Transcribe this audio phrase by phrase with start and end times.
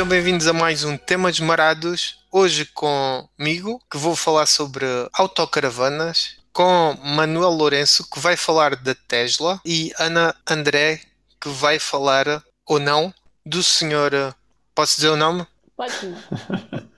[0.00, 2.20] sejam bem-vindos a mais um Temas Marados.
[2.32, 9.60] Hoje comigo, que vou falar sobre autocaravanas, com Manuel Lourenço, que vai falar da Tesla,
[9.62, 11.02] e Ana André,
[11.38, 13.12] que vai falar, ou não,
[13.44, 14.34] do senhor.
[14.74, 15.46] Posso dizer o nome?
[15.76, 16.14] Pode.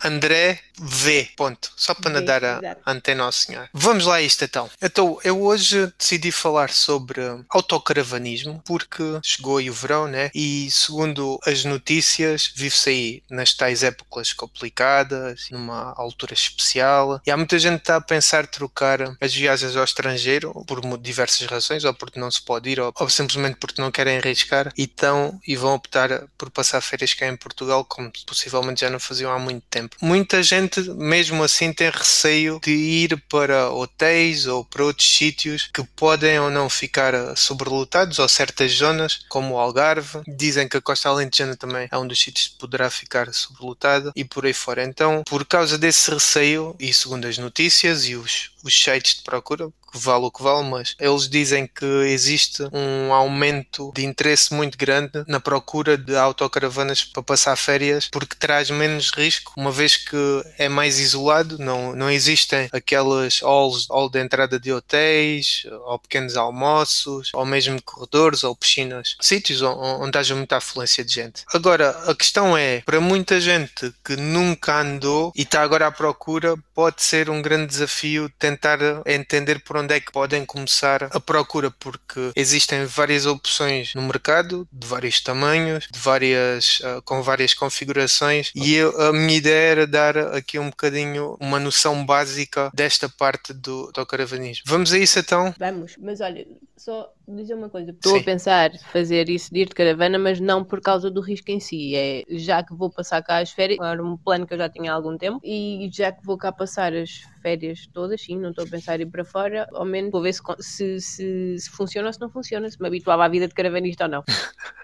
[0.04, 1.30] André V.
[1.36, 1.72] Ponto.
[1.76, 3.68] Só para V, dar a antena ao senhor.
[3.72, 4.68] Vamos lá a isto então.
[4.80, 10.30] Então, eu hoje decidi falar sobre autocaravanismo porque chegou aí o verão, né?
[10.34, 17.20] E segundo as notícias, vive-se aí nas tais épocas complicadas, numa altura especial.
[17.26, 21.46] E há muita gente que está a pensar trocar as viagens ao estrangeiro por diversas
[21.46, 24.86] razões, ou porque não se pode ir, ou, ou simplesmente porque não querem arriscar, e,
[24.86, 29.32] tão, e vão optar por passar férias cá em Portugal, como possivelmente já não faziam
[29.32, 29.96] há muito tempo.
[30.00, 35.82] Muita gente, mesmo assim, tem receio de ir para hotéis ou para outros sítios que
[35.96, 40.20] podem ou não ficar eh, sobrelotados, ou certas zonas, como o Algarve.
[40.26, 44.24] Dizem que a Costa Alentejana também é um dos sítios que poderá ficar sobrelotada e
[44.24, 44.84] por aí fora.
[44.84, 49.70] Então, por causa desse receio, e segundo as notícias e os, os sites de procura,
[49.92, 54.76] que vale o que vale, mas eles dizem que existe um aumento de interesse muito
[54.78, 60.16] grande na procura de autocaravanas para passar férias, porque traz menos risco, uma vez que
[60.58, 66.36] é mais isolado, não, não existem aquelas halls, hall de entrada de hotéis, ou pequenos
[66.36, 71.42] almoços, ou mesmo corredores ou piscinas, sítios on- onde haja muita afluência de gente.
[71.52, 76.54] Agora, a questão é, para muita gente que nunca andou e está agora à procura,
[76.74, 81.70] pode ser um grande desafio tentar entender por onde é que podem começar a procura,
[81.70, 88.50] porque existem várias opções no mercado, de vários tamanhos, de várias, ah, com várias configurações,
[88.54, 93.52] e eu- a minha ideia era dar aqui um bocadinho uma noção básica desta parte
[93.52, 94.62] do, do caravanismo.
[94.66, 95.54] Vamos a isso então?
[95.58, 96.46] Vamos, mas olha,
[96.76, 97.90] só dizer uma coisa.
[97.90, 101.50] Estou a pensar fazer isso de ir de caravana, mas não por causa do risco
[101.50, 101.94] em si.
[101.94, 104.92] É já que vou passar cá as férias, era um plano que eu já tinha
[104.92, 108.64] há algum tempo, e já que vou cá passar as férias todas, sim, não estou
[108.64, 112.08] a pensar em ir para fora, ao menos vou ver se, se, se, se funciona
[112.08, 114.24] ou se não funciona, se me habituava à vida de caravanista ou não.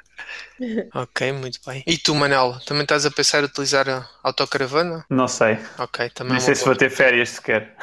[0.94, 1.82] Ok, muito bem.
[1.86, 5.04] E tu, Manel, também estás a pensar em utilizar a autocaravana?
[5.08, 5.58] Não sei.
[5.78, 7.74] Ok, também é Nem uma sei se vou ter férias sequer.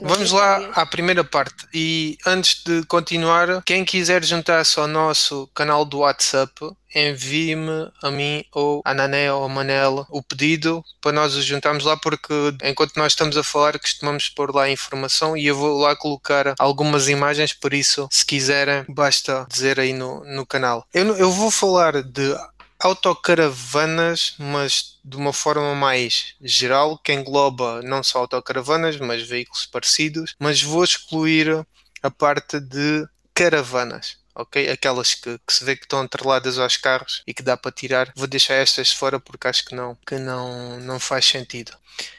[0.00, 1.66] Vamos lá à primeira parte.
[1.72, 6.52] E antes de continuar, quem quiser juntar-se ao nosso canal do WhatsApp,
[6.94, 11.84] envie-me a mim ou a Nané ou a Manel o pedido para nós os juntarmos
[11.84, 15.78] lá, porque enquanto nós estamos a falar, costumamos pôr lá a informação e eu vou
[15.78, 20.86] lá colocar algumas imagens, por isso, se quiserem, basta dizer aí no, no canal.
[20.92, 22.34] Eu, eu vou falar de
[22.78, 30.34] autocaravanas, mas de uma forma mais geral, que engloba não só autocaravanas, mas veículos parecidos,
[30.38, 31.66] mas vou excluir
[32.02, 34.16] a parte de caravanas.
[34.38, 34.70] Ok?
[34.70, 38.12] Aquelas que, que se vê que estão atreladas aos carros e que dá para tirar.
[38.14, 41.72] Vou deixar estas fora porque acho que não, que não, não faz sentido.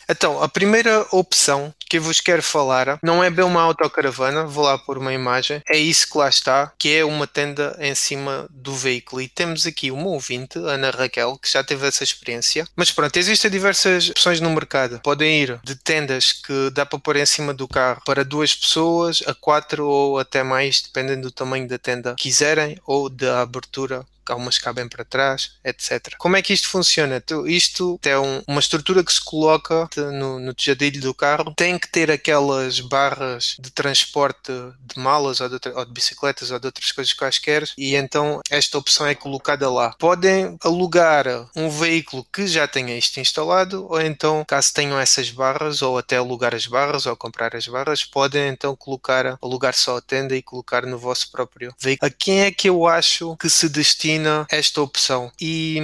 [0.09, 4.77] Então, a primeira opção que vos quero falar não é bem uma autocaravana, vou lá
[4.77, 8.73] pôr uma imagem, é isso que lá está, que é uma tenda em cima do
[8.73, 9.21] veículo.
[9.21, 12.67] E temos aqui uma ouvinte, Ana Raquel, que já teve essa experiência.
[12.75, 14.99] Mas pronto, existem diversas opções no mercado.
[15.03, 19.21] Podem ir de tendas que dá para pôr em cima do carro para duas pessoas,
[19.27, 24.05] a quatro ou até mais, dependendo do tamanho da tenda que quiserem, ou da abertura
[24.29, 26.15] algumas cabem para trás, etc.
[26.17, 27.21] Como é que isto funciona?
[27.47, 31.87] Isto é um- uma estrutura que se coloca no, no tejadilho do carro, tem que
[31.89, 34.51] ter aquelas barras de transporte
[34.81, 38.77] de malas ou de, ou de bicicletas ou de outras coisas quaisquer, e então esta
[38.77, 39.93] opção é colocada lá.
[39.99, 41.25] Podem alugar
[41.55, 46.17] um veículo que já tenha isto instalado, ou então, caso tenham essas barras, ou até
[46.17, 50.41] alugar as barras ou comprar as barras, podem então colocar, alugar só a tenda e
[50.41, 52.07] colocar no vosso próprio veículo.
[52.11, 54.18] A quem é que eu acho que se destina
[54.49, 55.31] esta opção?
[55.39, 55.79] E,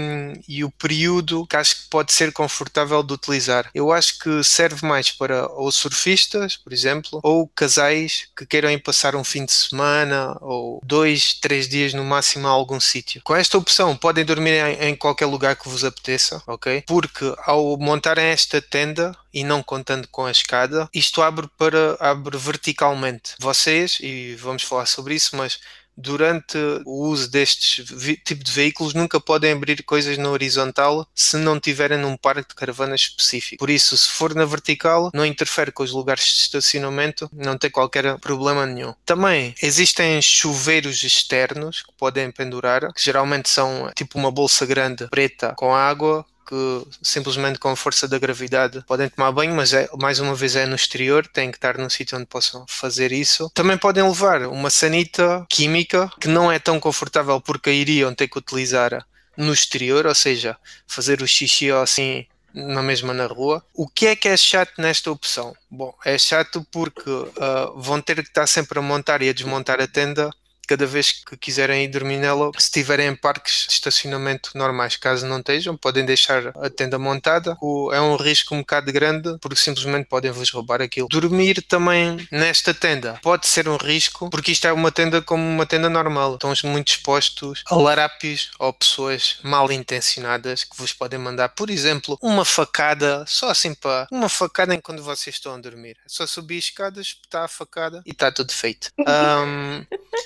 [0.47, 3.69] e o período que acho que pode ser confortável de utilizar.
[3.73, 8.79] Eu acho que serve mais para ou surfistas, por exemplo, ou casais que queiram ir
[8.79, 13.21] passar um fim de semana ou dois, três dias no máximo a algum sítio.
[13.23, 16.83] Com esta opção podem dormir em, em qualquer lugar que vos apeteça, ok?
[16.87, 22.37] Porque ao montarem esta tenda e não contando com a escada, isto abre para abre
[22.37, 23.33] verticalmente.
[23.39, 25.59] Vocês, e vamos falar sobre isso, mas
[25.97, 27.85] durante o uso destes
[28.23, 32.55] tipo de veículos nunca podem abrir coisas na horizontal se não tiverem num parque de
[32.55, 33.59] caravanas específico.
[33.59, 37.69] Por isso, se for na vertical, não interfere com os lugares de estacionamento, não tem
[37.69, 38.93] qualquer problema nenhum.
[39.05, 45.53] Também existem chuveiros externos que podem pendurar, que geralmente são tipo uma bolsa grande preta
[45.55, 50.19] com água que simplesmente com a força da gravidade podem tomar banho, mas é, mais
[50.19, 53.49] uma vez é no exterior, têm que estar num sítio onde possam fazer isso.
[53.53, 58.37] Também podem levar uma sanita química que não é tão confortável porque iriam ter que
[58.37, 59.05] utilizar
[59.35, 60.57] no exterior, ou seja,
[60.87, 63.63] fazer o xixi assim na mesma na rua.
[63.73, 65.53] O que é que é chato nesta opção?
[65.69, 69.81] Bom, é chato porque uh, vão ter que estar sempre a montar e a desmontar
[69.81, 70.31] a tenda
[70.65, 75.25] cada vez que quiserem ir dormir nela, se tiverem em parques de estacionamento normais, caso
[75.25, 77.57] não estejam, podem deixar a tenda montada.
[77.91, 81.07] É um risco um bocado grande porque simplesmente podem vos roubar aquilo.
[81.09, 85.65] Dormir também nesta tenda pode ser um risco porque isto é uma tenda como uma
[85.65, 86.35] tenda normal.
[86.35, 92.17] Estão muito expostos a larápios ou pessoas mal intencionadas que vos podem mandar, por exemplo,
[92.21, 95.97] uma facada, só assim para uma facada em quando vocês estão a dormir.
[96.05, 98.91] É só subir escadas, espetar a facada e está tudo feito.
[99.07, 99.85] Um,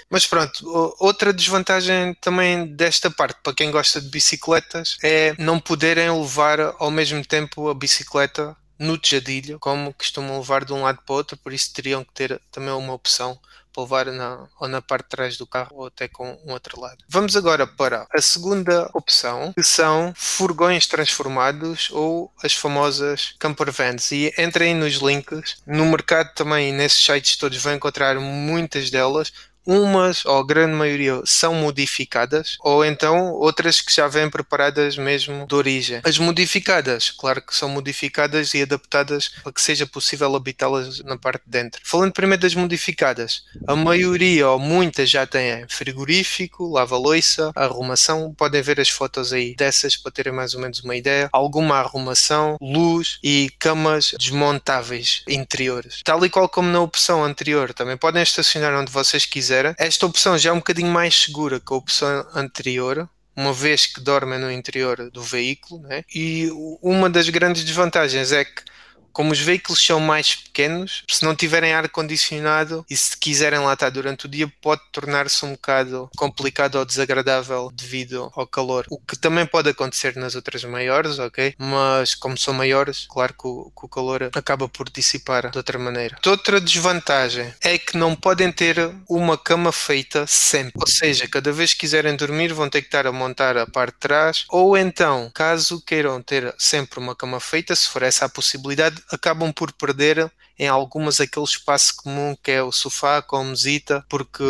[0.09, 6.09] mas pronto, outra desvantagem também desta parte, para quem gosta de bicicletas, é não poderem
[6.09, 11.13] levar ao mesmo tempo a bicicleta no tejadilho, como costumam levar de um lado para
[11.13, 13.37] o outro, por isso teriam que ter também uma opção
[13.73, 16.79] para levar na, ou na parte de trás do carro ou até com um outro
[16.79, 16.97] lado.
[17.07, 24.11] Vamos agora para a segunda opção, que são furgões transformados ou as famosas camper vans.
[24.11, 25.57] E entrem nos links.
[25.65, 29.31] No mercado também, nesses sites todos, vão encontrar muitas delas
[29.69, 35.45] umas, ou a grande maioria, são modificadas, ou então outras que já vêm preparadas mesmo
[35.45, 36.01] de origem.
[36.03, 41.43] As modificadas, claro que são modificadas e adaptadas para que seja possível habitá-las na parte
[41.45, 41.81] de dentro.
[41.83, 48.33] Falando primeiro das modificadas, a maioria ou muitas já têm frigorífico, lava-loiça, arrumação.
[48.35, 51.29] Podem ver as fotos aí dessas para terem mais ou menos uma ideia.
[51.31, 56.01] Alguma arrumação, luz e camas desmontáveis interiores.
[56.03, 60.37] Tal e qual como na opção anterior, também podem estacionar onde vocês quiserem esta opção
[60.37, 64.51] já é um bocadinho mais segura que a opção anterior, uma vez que dormem no
[64.51, 66.03] interior do veículo, né?
[66.13, 66.49] e
[66.81, 68.63] uma das grandes desvantagens é que
[69.11, 73.89] como os veículos são mais pequenos, se não tiverem ar-condicionado e se quiserem lá estar
[73.89, 78.85] durante o dia, pode tornar-se um bocado complicado ou desagradável devido ao calor.
[78.89, 81.53] O que também pode acontecer nas outras maiores, ok?
[81.57, 85.77] Mas como são maiores, claro que o, que o calor acaba por dissipar de outra
[85.77, 86.17] maneira.
[86.25, 88.77] Outra desvantagem é que não podem ter
[89.09, 90.73] uma cama feita sempre.
[90.75, 93.93] Ou seja, cada vez que quiserem dormir, vão ter que estar a montar a parte
[93.93, 94.45] de trás.
[94.49, 99.51] Ou então, caso queiram ter sempre uma cama feita, se for essa a possibilidade, acabam
[99.51, 104.43] por perder em algumas aquele espaço comum que é o sofá com a mesita, porque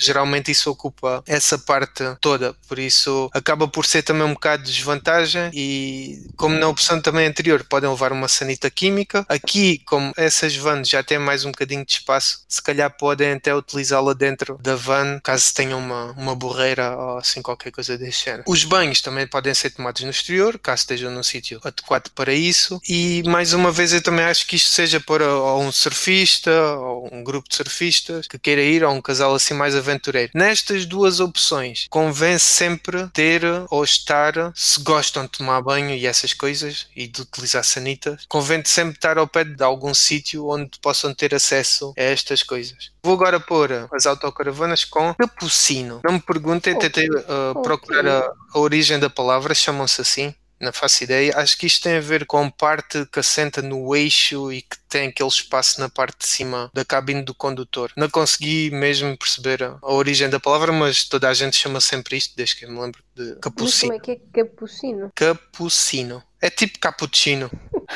[0.00, 4.72] geralmente isso ocupa essa parte toda, por isso acaba por ser também um bocado de
[4.72, 10.56] desvantagem e como na opção também anterior podem levar uma sanita química, aqui como essas
[10.56, 14.74] vans já têm mais um bocadinho de espaço, se calhar podem até utilizá-la dentro da
[14.74, 18.44] van caso tenham uma, uma borreira ou assim qualquer coisa desse género.
[18.46, 22.80] Os banhos também podem ser tomados no exterior, caso estejam num sítio adequado para isso
[22.88, 25.26] e mais uma vez eu também acho que isto seja para
[25.56, 29.74] um surfista ou um grupo de surfistas que queira ir ou um casal assim mais
[29.76, 30.32] avançado aventureiro.
[30.34, 36.32] Nestas duas opções, convém sempre ter ou estar, se gostam de tomar banho e essas
[36.32, 41.12] coisas e de utilizar sanitas, convém sempre estar ao pé de algum sítio onde possam
[41.14, 42.90] ter acesso a estas coisas.
[43.02, 46.00] Vou agora pôr as autocaravanas com capucino.
[46.04, 51.04] Não me perguntem, tentei uh, procurar a, a origem da palavra, chamam-se assim não faço
[51.04, 51.36] ideia.
[51.36, 55.08] Acho que isto tem a ver com parte que assenta no eixo e que tem
[55.08, 57.92] aquele espaço na parte de cima da cabine do condutor.
[57.96, 62.36] Não consegui mesmo perceber a, origem da palavra, mas toda a gente chama sempre isto,
[62.36, 63.92] desde que eu me lembro de capucino.
[63.92, 65.12] Mas como é que é capucino?
[65.14, 66.22] Capucino.
[66.40, 67.50] É tipo cappuccino.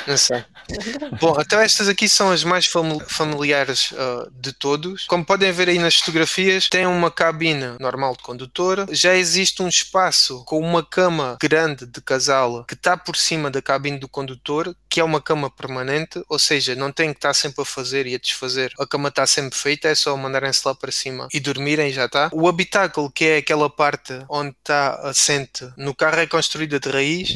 [0.07, 0.45] Não sei.
[1.21, 2.67] Bom, então estas aqui são as mais
[3.07, 5.07] familiares uh, de todos.
[5.07, 8.87] Como podem ver aí nas fotografias, tem uma cabine normal de condutor.
[8.91, 13.63] Já existe um espaço com uma cama grande de casal que está por cima da
[13.63, 17.63] cabine do condutor, que é uma cama permanente, ou seja, não tem que estar sempre
[17.63, 18.73] a fazer e a desfazer.
[18.79, 22.31] A cama está sempre feita, é só mandarem-se lá para cima e dormirem já está.
[22.33, 27.35] O habitáculo, que é aquela parte onde está assente no carro, é construída de raiz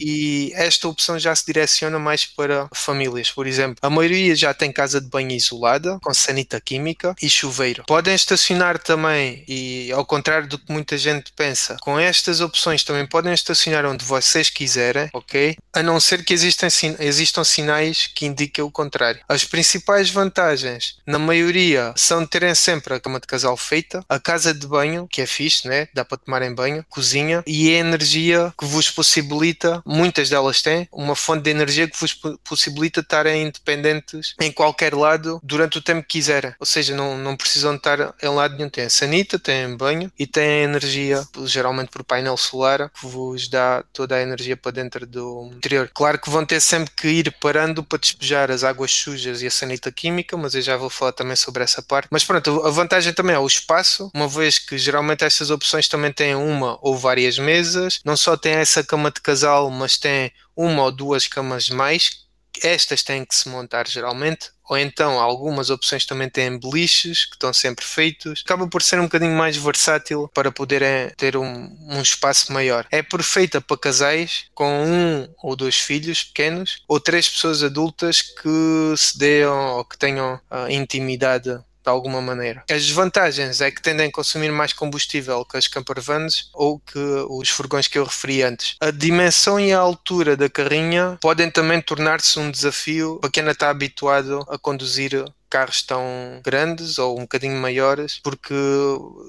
[0.00, 3.76] e esta opção já se direciona mais para famílias, por exemplo.
[3.82, 7.84] A maioria já tem casa de banho isolada, com sanita química e chuveiro.
[7.86, 13.06] Podem estacionar também, e ao contrário do que muita gente pensa, com estas opções também
[13.06, 15.56] podem estacionar onde vocês quiserem, ok?
[15.72, 19.20] A não ser que existam, existam sinais que indiquem o contrário.
[19.28, 24.54] As principais vantagens, na maioria, são terem sempre a cama de casal feita, a casa
[24.54, 25.88] de banho, que é fixe, né?
[25.92, 31.16] Dá para tomarem banho, cozinha e a energia que vos possibilita muitas delas têm, uma
[31.16, 36.20] fonte de energia que vos possibilita estarem independentes em qualquer lado durante o tempo que
[36.20, 36.54] quiserem.
[36.60, 38.70] Ou seja, não, não precisam estar em lado nenhum.
[38.70, 43.82] Tem a sanita, tem banho e tem energia, geralmente por painel solar, que vos dá
[43.92, 45.90] toda a energia para dentro do interior.
[45.92, 49.50] Claro que vão ter sempre que ir parando para despejar as águas sujas e a
[49.50, 52.08] sanita química, mas eu já vou falar também sobre essa parte.
[52.10, 56.12] Mas pronto, a vantagem também é o espaço, uma vez que geralmente estas opções também
[56.12, 60.84] têm uma ou várias mesas, não só tem essa cama de casal, mas tem uma
[60.84, 62.28] ou duas camas mais.
[62.62, 67.52] Estas têm que se montar geralmente, ou então algumas opções também têm beliches que estão
[67.52, 68.42] sempre feitos.
[68.44, 72.86] Acaba por ser um bocadinho mais versátil para poderem ter um, um, espaço maior.
[72.90, 78.94] É perfeita para casais com um ou dois filhos pequenos ou três pessoas adultas que
[78.96, 82.64] se deem ou que tenham uh, intimidade de alguma maneira.
[82.70, 87.48] As desvantagens é que tendem a consumir mais combustível que as campervans ou que os
[87.48, 88.76] furgões que eu referi antes.
[88.80, 93.52] A dimensão e a altura da carrinha podem também tornar-se um desafio para quem não
[93.52, 98.54] está habituado a conduzir carros tão grandes ou um bocadinho maiores, porque,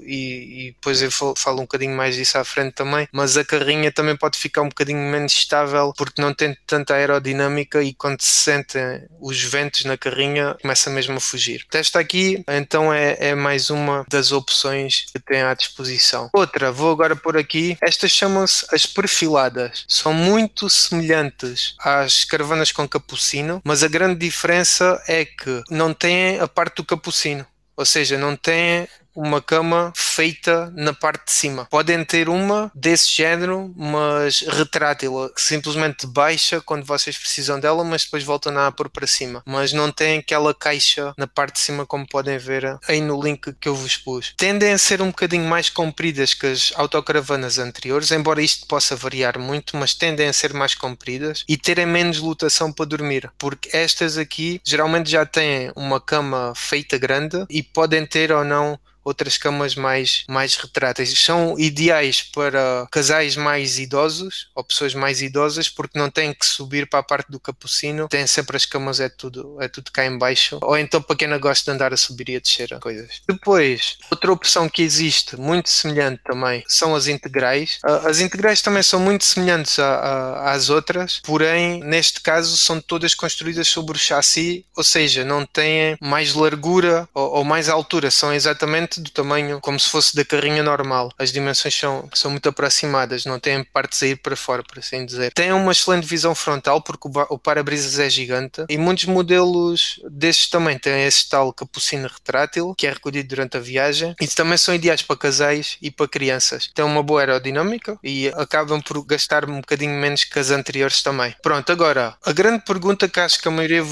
[0.06, 3.92] e, e, depois eu falo um bocadinho mais disso à frente também, mas a carrinha
[3.92, 8.44] também pode ficar um bocadinho menos estável porque não tem tanta aerodinâmica e quando se
[8.44, 11.66] sentem os ventos na carrinha começa mesmo a fugir.
[11.74, 16.30] Esta aqui então é, é mais uma das opções que tem à disposição.
[16.34, 19.86] Outra, vou agora por aqui, estas chamam-se as perfiladas.
[19.88, 26.11] São muito semelhantes às caravanas com capucino, mas a grande diferença é que não tem
[26.39, 31.65] a parte do capucino, ou seja, não têm uma cama feita na parte de cima.
[31.70, 38.03] Podem ter uma desse género, mas retrátil, que simplesmente baixa quando vocês precisam dela, mas
[38.03, 39.41] depois voltam a pôr para cima.
[39.46, 43.53] Mas não tem aquela caixa na parte de cima, como podem ver aí no link
[43.53, 44.34] que eu vos pus.
[44.38, 49.39] Tendem a ser um bocadinho mais compridas que as autocaravanas anteriores, embora isto possa variar
[49.39, 54.18] muito, mas tendem a ser mais compridas e terem menos lotação para dormir, porque estas
[54.18, 59.75] aqui geralmente já têm uma cama feita grande e podem ter ou não outras camas
[59.75, 61.17] mais, mais retráteis.
[61.17, 66.88] São ideais para casais mais idosos ou pessoas mais idosas porque não têm que subir
[66.88, 70.17] para a parte do capucino, têm sempre as camas, é tudo, é tudo cá em
[70.17, 70.60] baixo.
[70.62, 73.22] Ou então para quem não gosta de andar a subir e a descer coisas.
[73.27, 77.79] Depois, outra opção que existe, muito semelhante também, são as integrais.
[77.84, 82.79] Ah, as integrais também são muito semelhantes a, a, às outras, porém, neste caso, são
[82.79, 88.12] todas construídas sobre o chassi, ou seja, não têm mais largura ou, ou mais altura,
[88.12, 91.12] são exatamente do tamanho como se fosse da carrinha normal.
[91.18, 95.06] As dimensões são, são muito aproximadas, não têm partes a ir para fora, por assim
[95.06, 95.32] dizer.
[95.34, 100.50] Tem uma excelente visão frontal porque o, o para-brisas é gigante e muitos modelos destes
[100.50, 104.74] também têm esse tal capucino retrátil que é recolhido durante a viagem e também são
[104.74, 106.70] ideais para casais e para crianças.
[106.74, 111.36] Tem uma boa aerodinâmica e acabam por gastar um bocadinho menos que as anteriores também.
[111.42, 113.84] Pronto, agora a grande pergunta que acho que a maioria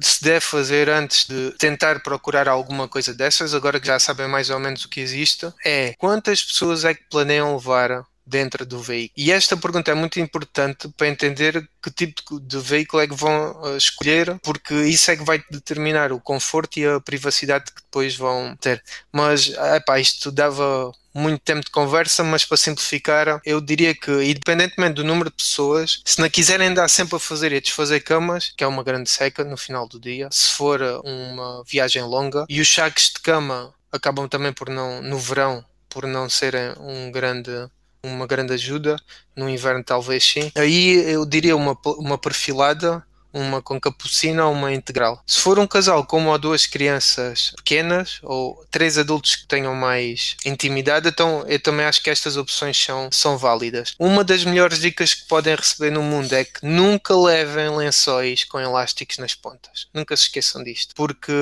[0.00, 4.45] se deve fazer antes de tentar procurar alguma coisa dessas, agora que já sabem mais
[4.46, 8.80] mais ou menos o que existe, é quantas pessoas é que planeiam levar dentro do
[8.80, 9.14] veículo?
[9.16, 13.60] E esta pergunta é muito importante para entender que tipo de veículo é que vão
[13.64, 18.16] eh, escolher, porque isso é que vai determinar o conforto e a privacidade que depois
[18.16, 18.82] vão ter.
[19.12, 24.94] Mas, epá, isto dava muito tempo de conversa, mas para simplificar, eu diria que, independentemente
[24.94, 28.52] do número de pessoas, se não quiserem andar sempre a fazer e a desfazer camas,
[28.54, 32.60] que é uma grande seca no final do dia, se for uma viagem longa, e
[32.60, 37.50] os saques de cama acabam também por não, no verão, por não serem um grande,
[38.02, 38.96] uma grande ajuda,
[39.34, 40.50] no inverno talvez sim.
[40.54, 43.04] Aí eu diria uma, uma perfilada
[43.36, 45.22] uma com capucina ou uma integral.
[45.26, 49.74] Se for um casal com uma ou duas crianças pequenas ou três adultos que tenham
[49.74, 53.94] mais intimidade, então eu também acho que estas opções são, são válidas.
[53.98, 58.58] Uma das melhores dicas que podem receber no mundo é que nunca levem lençóis com
[58.58, 59.86] elásticos nas pontas.
[59.92, 61.32] Nunca se esqueçam disto, porque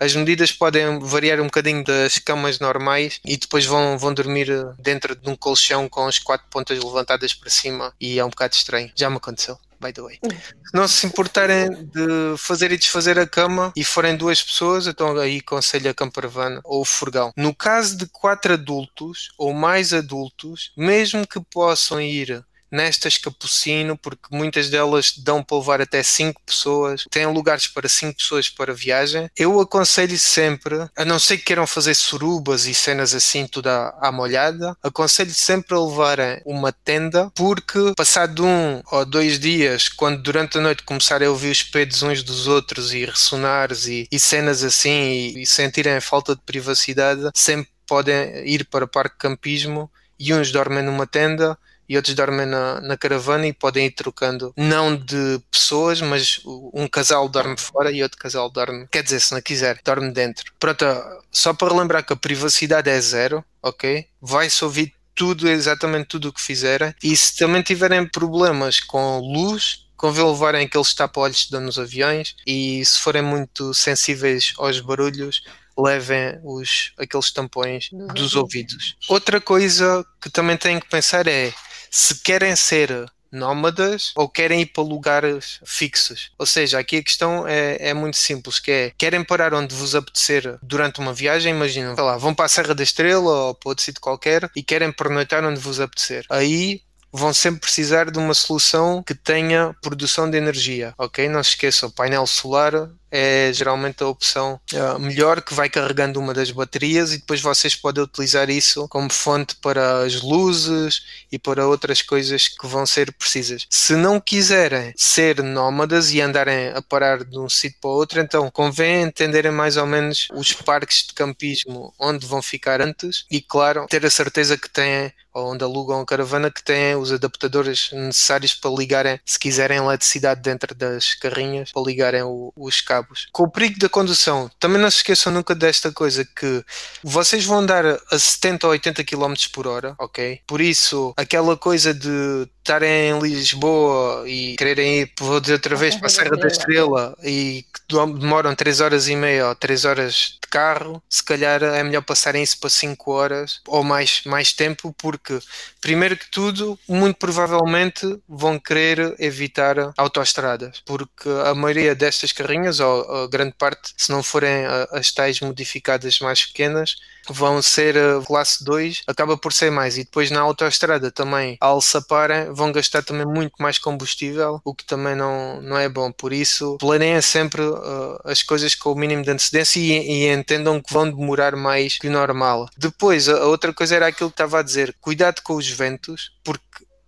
[0.00, 5.14] as medidas podem variar um bocadinho das camas normais e depois vão, vão dormir dentro
[5.14, 8.90] de um colchão com as quatro pontas levantadas para cima e é um bocado estranho.
[8.94, 10.18] Já me aconteceu by the way.
[10.22, 15.16] Se não se importarem de fazer e desfazer a cama e forem duas pessoas, então
[15.18, 17.32] aí aconselho a campervan ou o furgão.
[17.36, 22.44] No caso de quatro adultos ou mais adultos, mesmo que possam ir
[22.74, 28.18] nestas capucino, porque muitas delas dão para levar até 5 pessoas, têm lugares para 5
[28.18, 29.30] pessoas para viagem.
[29.36, 34.10] Eu aconselho sempre, a não ser que queiram fazer surubas e cenas assim, tudo à,
[34.12, 40.58] molhada, aconselho sempre a levarem uma tenda, porque passado um ou dois dias, quando durante
[40.58, 44.64] a noite começarem a ouvir os pedidos uns dos outros e ressonares e, e cenas
[44.64, 50.32] assim e, e sentirem falta de privacidade, sempre podem ir para o parque campismo e
[50.32, 54.96] uns dormem numa tenda e outros dormem na, na caravana e podem ir trocando, não
[54.96, 56.40] de pessoas, mas
[56.72, 60.52] um casal dorme fora e outro casal dorme, quer dizer, se não quiser, dorme dentro.
[60.58, 60.84] Pronto,
[61.30, 64.06] só para relembrar que a privacidade é zero, ok?
[64.20, 66.94] Vai-se ouvir tudo, exatamente tudo o que fizerem.
[67.02, 72.98] E se também tiverem problemas com luz, convém levarem aqueles tapa-olhos nos aviões e se
[73.00, 75.42] forem muito sensíveis aos barulhos,
[75.78, 78.96] levem os, aqueles tampões dos ouvidos.
[79.08, 81.52] Outra coisa que também têm que pensar é
[81.94, 86.32] se querem ser nómadas ou querem ir para lugares fixos.
[86.36, 89.94] Ou seja, aqui a questão é, é, muito simples, que é, querem parar onde vos
[89.94, 93.84] apetecer durante uma viagem, imaginam, lá, vão para a Serra da Estrela ou para outro
[93.84, 96.26] sítio qualquer e querem pernoitar onde vos apetecer.
[96.28, 96.82] Aí
[97.12, 101.28] vão sempre precisar de uma solução que tenha produção de energia, ok?
[101.28, 106.34] Não se esqueçam, painel solar é geralmente a opção uh, melhor que vai carregando uma
[106.34, 111.64] das baterias e depois vocês podem utilizar isso como fonte para as luzes e para
[111.64, 113.68] outras coisas que vão ser precisas.
[113.70, 118.50] Se não quiserem ser nómadas e andarem a parar de um sítio para outro, então
[118.50, 123.86] convém entenderem mais ou menos os parques de campismo onde vão ficar antes e, claro,
[123.88, 128.54] ter a certeza que têm ou onde alugam a caravana que têm os adaptadores necessários
[128.54, 133.28] para ligarem, se quiserem eletricidade dentro das carrinhas, para ligarem o, os cabos cabos.
[133.32, 136.64] Com o perigo da condução, também não se esqueçam nunca desta coisa que
[137.02, 140.40] vocês vão andar a 70 ou 80 km por hora, ok?
[140.46, 145.94] Por isso, aquela coisa de estarem em Lisboa e quererem ir, vou dizer outra vez,
[145.96, 150.48] para a Serra da Estrela e demoram 3 horas e meia ou 3 horas de
[150.48, 155.38] carro, se calhar é melhor passarem isso para 5 horas ou mais, mais tempo, porque,
[155.78, 163.28] primeiro que tudo, muito provavelmente vão querer evitar autoestradas, porque a maioria destas carrinhas, ou
[163.28, 166.96] grande parte, se não forem as tais modificadas mais pequenas,
[167.28, 167.94] vão ser
[168.26, 169.96] classe 2, acaba por ser mais.
[169.96, 174.84] E depois na autoestrada também, ao saparem, vão gastar também muito mais combustível, o que
[174.84, 176.10] também não, não é bom.
[176.12, 180.80] Por isso, planeiem sempre uh, as coisas com o mínimo de antecedência e, e, entendam
[180.80, 182.68] que vão demorar mais que o normal.
[182.76, 186.62] Depois, a outra coisa era aquilo que estava a dizer: cuidado com os ventos, porque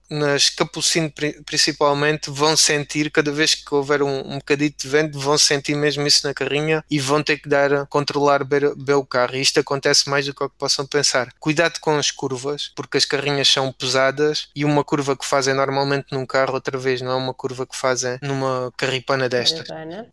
[0.09, 1.13] nas capucines
[1.45, 6.07] principalmente vão sentir cada vez que houver um, um bocadito de vento vão sentir mesmo
[6.07, 9.37] isso na carrinha e vão ter que dar controlar bem, bem o carro.
[9.37, 11.33] E isto acontece mais do que o que possam pensar.
[11.39, 16.07] Cuidado com as curvas porque as carrinhas são pesadas e uma curva que fazem normalmente
[16.13, 19.65] num carro outra vez não é uma curva que fazem numa carripana desta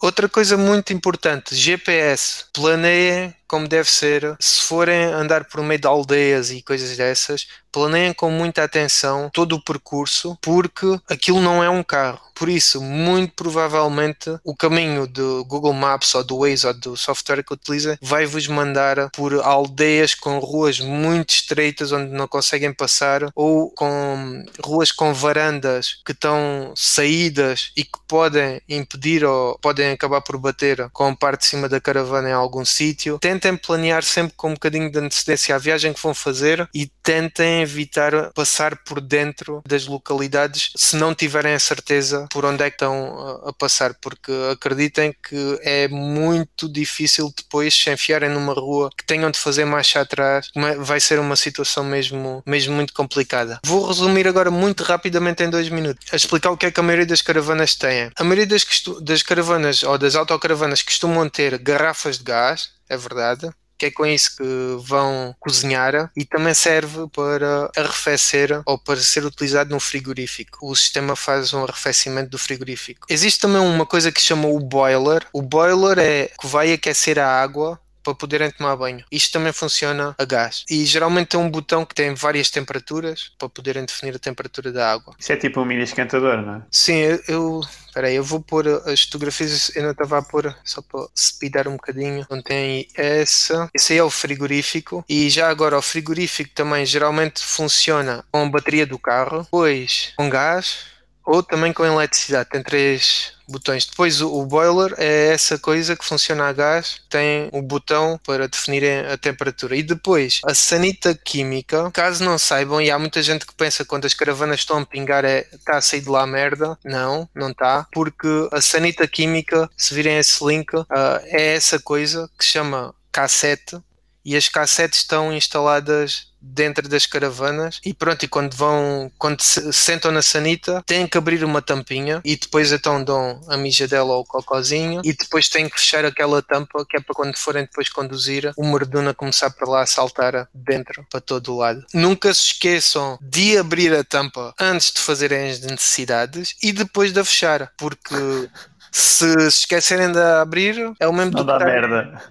[0.02, 4.36] outra coisa muito importante GPS planeiem como deve ser.
[4.40, 9.54] Se forem andar por meio de aldeias e coisas dessas, planeiem com muita atenção todo
[9.54, 12.20] o percurso, porque aquilo não é um carro.
[12.34, 17.44] Por isso, muito provavelmente, o caminho do Google Maps ou do Waze ou do software
[17.44, 23.72] que utiliza vai-vos mandar por aldeias com ruas muito estreitas onde não conseguem passar ou
[23.72, 30.38] com ruas com varandas que estão saídas e que podem impedir ou podem acabar por
[30.38, 33.20] bater com a parte de cima da caravana em algum sítio.
[33.20, 37.62] Tentem planear sempre com um bocadinho de antecedência a viagem que vão fazer e tentem
[37.62, 42.76] evitar passar por dentro das localidades se não tiverem a certeza por onde é que
[42.76, 49.06] estão a passar, porque acreditem que é muito difícil depois se enfiarem numa rua que
[49.06, 53.60] tenham de fazer marcha atrás, vai ser uma situação mesmo, mesmo muito complicada.
[53.66, 56.84] Vou resumir agora muito rapidamente em dois minutos, a explicar o que é que a
[56.84, 58.12] maioria das caravanas tem.
[58.16, 58.66] A maioria das,
[59.02, 63.50] das caravanas ou das autocaravanas costumam ter garrafas de gás, é verdade,
[63.84, 64.44] que é com isso que
[64.80, 70.60] vão cozinhar e também serve para arrefecer ou para ser utilizado no frigorífico.
[70.62, 73.06] O sistema faz um arrefecimento do frigorífico.
[73.10, 75.26] Existe também uma coisa que se chama o boiler.
[75.34, 79.04] O boiler é que vai aquecer a água para poderem tomar banho.
[79.12, 80.66] Isto também funciona a gás.
[80.70, 84.92] E geralmente tem um botão que tem várias temperaturas para poderem definir a temperatura da
[84.92, 85.16] água.
[85.18, 86.62] Isso é tipo um mini esquentador, não é?
[86.70, 87.62] Sim, eu.
[87.88, 91.68] Espera aí, eu vou pôr as fotografias, eu não estava a pôr, só para speedar
[91.68, 92.22] um bocadinho.
[92.22, 95.06] Então tem essa, esse aí é o frigorífico.
[95.08, 100.28] E já agora o frigorífico também geralmente funciona com a bateria do carro, depois com
[100.28, 100.93] gás,
[101.26, 102.50] ou também com eletricidade.
[102.50, 103.86] Tem três botões.
[103.86, 108.48] Depois o, o, boiler é essa coisa que funciona a gás, tem o botão para
[108.48, 109.76] definir a temperatura.
[109.76, 114.06] E depois a sanita química, caso não saibam, e há muita gente que pensa quando
[114.06, 116.78] as caravanas estão a pingar é está a sair de lá merda.
[116.84, 120.86] Não, não está, porque a sanita química, se virem esse link, uh,
[121.24, 123.78] é essa coisa que se chama cassete
[124.26, 129.72] e as cassetes estão instaladas dentro das caravanas e pronto, e quando vão, quando se
[129.72, 134.22] sentam na sanita, têm que abrir uma tampinha e depois então dão a mijadela ou
[134.22, 137.88] o cocôzinho e depois têm que fechar aquela tampa que é para quando forem depois
[137.88, 141.86] conduzir o merduna começar para lá a saltar dentro para todo o lado.
[141.94, 147.22] Nunca se esqueçam de abrir a tampa antes de fazerem as necessidades e depois de
[147.22, 148.50] a fechar, porque
[148.92, 152.22] se esquecerem de abrir, é o mesmo Não dá estar- merda.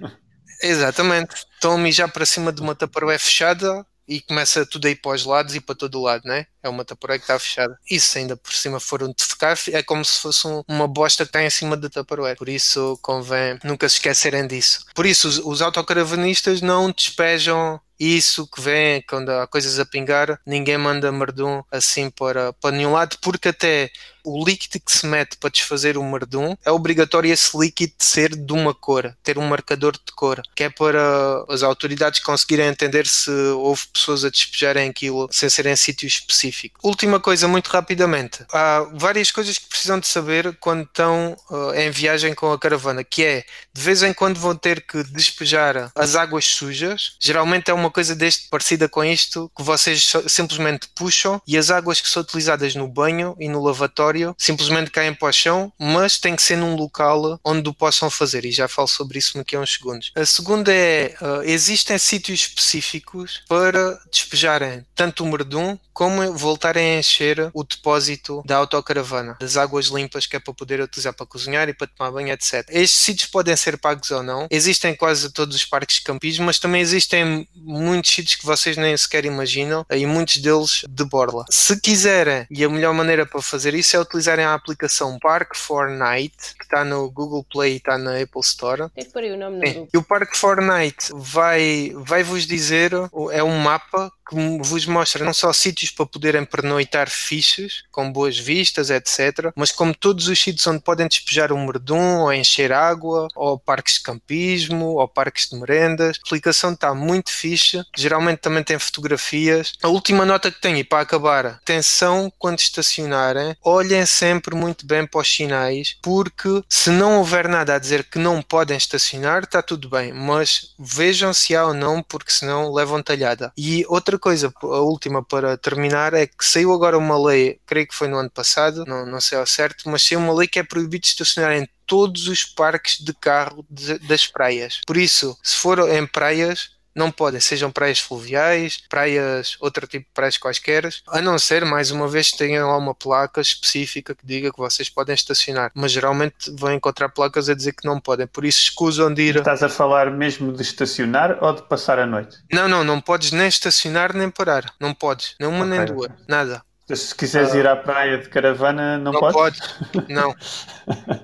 [0.63, 1.35] Exatamente.
[1.55, 5.13] Estão a mijar para cima de uma taparoé fechada e começa tudo a ir para
[5.15, 6.47] os lados e para todo o lado, né?
[6.63, 7.77] É uma taparoé que está fechada.
[7.89, 11.29] Se ainda por cima for um defecar, é como se fosse um- uma bosta que
[11.31, 12.35] está em cima da taparoé.
[12.35, 14.85] Por isso convém nunca se esquecerem disso.
[14.95, 20.41] Por isso os, os autocaravanistas não despejam isso que vem quando há coisas a pingar,
[20.47, 23.91] ninguém manda merdum assim para, para nenhum lado, porque até
[24.25, 28.53] o líquido que se mete para desfazer o merdum é obrigatório esse líquido ser de
[28.53, 33.31] uma cor, ter um marcador de cor, que é para as autoridades conseguirem entender se
[33.31, 36.79] houve pessoas a despejarem aquilo sem ser em sítio específico.
[36.83, 41.37] Última coisa, muito rapidamente, há várias coisas que precisam de saber quando estão
[41.75, 45.03] eh, em viagem com a caravana, que é de vez em quando vão ter que
[45.05, 50.89] despejar as águas sujas, geralmente é uma coisa deste parecida com isto que vocês simplesmente
[50.95, 55.29] puxam e as águas que são utilizadas no banho e no lavatório simplesmente caem para
[55.29, 58.89] o chão, mas tem que ser num local onde o possam fazer e já falo
[58.89, 60.13] sobre isso daqui a uns segundos.
[60.15, 66.99] A segunda é, uh, existem sítios específicos para despejarem tanto o merdum como voltarem a
[66.99, 71.69] encher o depósito da autocaravana, das águas limpas que é para poder utilizar para cozinhar
[71.69, 72.67] e para tomar banho, etc.
[72.71, 74.47] Estes sítios podem ser pagos ou não.
[74.51, 78.97] Existem quase todos os parques de campismo, mas também existem muitos sítios que vocês nem
[78.97, 81.45] sequer imaginam e muitos deles de borla.
[81.51, 85.91] Se quiserem, e a melhor maneira para fazer isso é utilizarem a aplicação Park for
[85.91, 88.89] Night, que está no Google Play e está na Apple Store.
[88.95, 89.89] Tem que pôr aí o nome grupo.
[89.93, 92.93] E o Parque Fortnite vai, vai vos dizer,
[93.33, 98.39] é um mapa que vos mostra não só sítios para poderem pernoitar fiches, com boas
[98.39, 103.29] vistas, etc., mas como todos os sítios onde podem despejar um merdum, ou encher água,
[103.35, 106.17] ou parques de campismo, ou parques de merendas.
[106.17, 107.62] A aplicação está muito fixe,
[107.97, 109.73] geralmente também tem fotografias.
[109.83, 115.07] A última nota que tenho, e para acabar, atenção quando estacionarem, olhem sempre muito bem
[115.07, 119.63] para os sinais, porque se não houver nada a dizer que não podem estacionar, está
[119.63, 123.53] tudo bem, mas vejam se há ou não, porque senão levam talhada.
[123.57, 127.95] E outra coisa, a última para terminar, é que saiu agora uma lei, creio que
[127.95, 130.63] foi no ano passado, não, não sei ao certo, mas saiu uma lei que é
[130.63, 134.81] proibido estacionar em todos os parques de carro de- das praias.
[134.87, 140.13] Por isso, se for em praias, não podem, sejam praias fluviais, praias, outro tipo de
[140.13, 144.27] praias quaisquer, a não ser, mais uma vez, que tenham lá uma placa específica que
[144.27, 145.71] diga que vocês podem estacionar.
[145.75, 149.37] Mas geralmente vão encontrar placas a dizer que não podem, por isso escusam de ir.
[149.37, 152.37] Estás a falar mesmo de estacionar ou de passar a noite?
[152.53, 154.73] Não, não, não podes nem estacionar nem parar.
[154.81, 155.95] Não podes, nem uma nem Ok.
[155.95, 156.63] duas, nada.
[156.95, 159.61] Se quiseres ir à praia de caravana, não, Não podes?
[159.61, 159.61] podes,
[160.09, 160.35] não.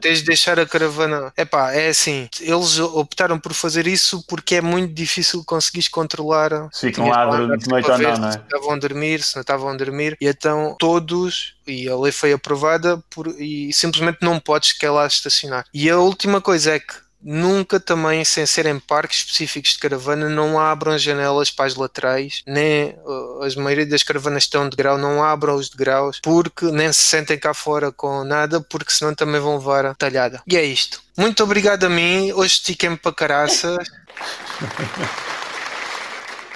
[0.01, 1.33] Tens de deixar a caravana.
[1.37, 6.51] Epá, é assim, eles optaram por fazer isso porque é muito difícil conseguires controlar.
[6.73, 7.27] Se ficam lá
[7.57, 8.41] de noite ou não, não Se é?
[8.41, 12.33] estavam a dormir, se não estavam a dormir, e então todos, e a lei foi
[12.33, 15.65] aprovada, por, e simplesmente não podes sequer lá estacionar.
[15.75, 20.59] E a última coisa é que nunca também, sem serem parques específicos de caravana, não
[20.59, 24.97] abram as janelas para as laterais, nem uh, as maioria das caravanas estão de grau,
[24.99, 29.41] não abram os degraus, porque nem se sentem cá fora com nada, porque senão também
[29.41, 30.43] vão levar a talhada.
[30.47, 31.01] E é isto.
[31.17, 33.89] Muito obrigado a mim, hoje estiquei-me para caraças.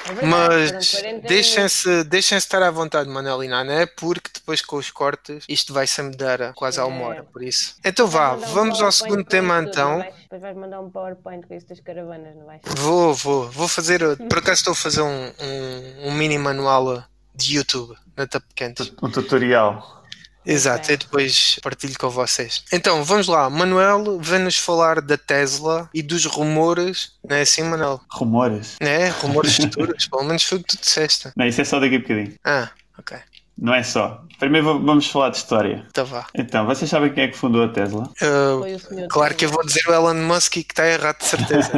[0.08, 4.90] É Mas 40 deixem-se deixem estar à vontade, Manel e Nané, porque depois com os
[4.90, 7.04] cortes isto vai sempre dar a quase a uma É.
[7.06, 7.76] hora, por isso.
[7.84, 9.98] Então vá, um vamos ao segundo tema tudo, então.
[9.98, 10.14] vais?
[10.22, 12.60] Depois vais mandar um PowerPoint com isso das caravanas, não vais?
[12.64, 17.56] Vou, vou, vou fazer, por acaso estou a fazer um, um, um mini manual de
[17.56, 18.92] YouTube na Tap Quente.
[19.02, 20.01] Um tutorial.
[20.44, 20.94] Exato, Ok.
[20.94, 22.64] e depois partilho com vocês.
[22.72, 28.00] Então, vamos lá, Manuel vem-nos falar da Tesla e dos rumores, não é assim, Manuel?
[28.10, 28.76] Rumores.
[28.80, 31.30] É, rumores futuros, pelo menos foi o que tu disseste.
[31.36, 32.34] Não, isso é só daqui a bocadinho.
[32.44, 33.16] Ah, ok,
[33.56, 34.24] Não é só.
[34.40, 35.86] Primeiro va- vamos falar de história.
[35.88, 36.26] então vá.
[36.34, 38.10] Então, vocês sabem quem é que fundou a Tesla?
[38.18, 41.18] Foi o senhor Claro que eu vou dizer o Elon Musk e que está errado
[41.18, 41.70] de certeza.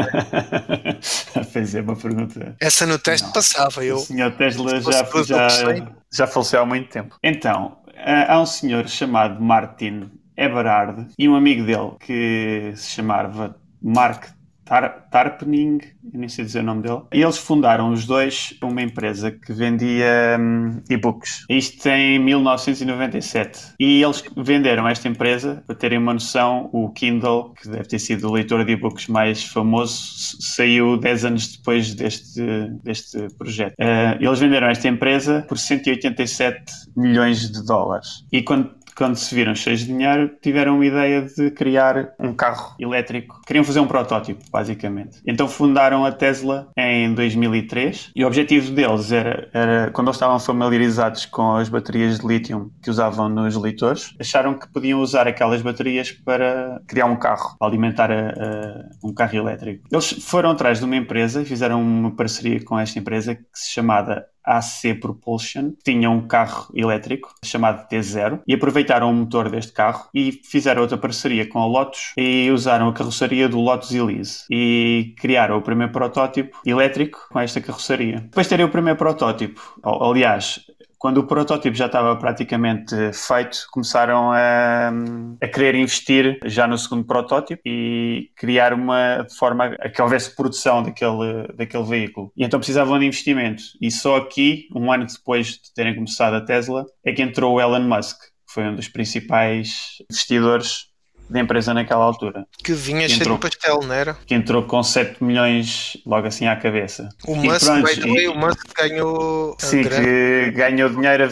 [1.52, 2.56] Fez é uma pergunta.
[2.60, 3.32] Essa no teste Não.
[3.34, 3.98] passava, O eu.
[3.98, 7.16] senhor Tesla já, já, já faleceu há muito tempo.
[7.22, 13.56] Então, há há um senhor chamado Martin Eberhard e um amigo dele que se chamava
[13.82, 14.28] Mark
[14.64, 15.78] Tar Tarpening,
[16.12, 17.02] eu nem sei dizer o nome dele.
[17.12, 21.44] E eles fundaram os dois uma empresa que vendia um, e-books.
[21.48, 23.74] Isto em 1997.
[23.78, 28.28] E eles venderam esta empresa, para terem uma noção, o Kindle, que deve ter sido
[28.28, 29.94] o leitor de e-books mais famoso,
[30.40, 32.42] saiu 10 anos depois deste,
[32.82, 33.74] deste projeto.
[33.74, 36.64] Uh, eles venderam esta empresa por 187
[36.96, 38.24] milhões de dólares.
[38.32, 42.74] E quando quando se viram cheios de dinheiro, tiveram a ideia de criar um carro
[42.78, 43.40] elétrico.
[43.46, 45.20] Queriam fazer um protótipo, basicamente.
[45.26, 50.38] Então fundaram a Tesla em 2003 e o objetivo deles era, era quando eles estavam
[50.38, 55.62] familiarizados com as baterias de lítio que usavam nos leitores, acharam que podiam usar aquelas
[55.62, 59.84] baterias para criar um carro, para alimentar a, a, um carro elétrico.
[59.90, 63.72] Eles foram atrás de uma empresa e fizeram uma parceria com esta empresa que se
[63.72, 70.08] chamada AC Propulsion, tinha um carro elétrico chamado T0 e aproveitaram o motor deste carro
[70.14, 75.14] e fizeram outra parceria com a Lotus e usaram a carroceria do Lotus Elise e
[75.18, 78.20] criaram o primeiro protótipo elétrico com esta carroceria.
[78.20, 80.60] Depois de terem o primeiro protótipo, aliás,
[81.04, 84.90] quando o protótipo já estava praticamente feito, começaram a,
[85.38, 90.82] a querer investir já no segundo protótipo e criar uma forma a que houvesse produção
[90.82, 92.32] daquele, daquele veículo.
[92.34, 93.62] E então precisavam de investimento.
[93.82, 97.60] E só aqui, um ano depois de terem começado a Tesla, é que entrou o
[97.60, 100.86] Elon Musk, que foi um dos principais investidores
[101.28, 102.46] da empresa naquela altura.
[102.62, 104.16] Que vinha cheio de pastel, não era?
[104.26, 107.08] Que entrou com 7 milhões logo assim à cabeça.
[107.26, 109.56] O Musk, pronto, e, o Musk ganhou.
[109.58, 111.24] Sim, que ganhou dinheiro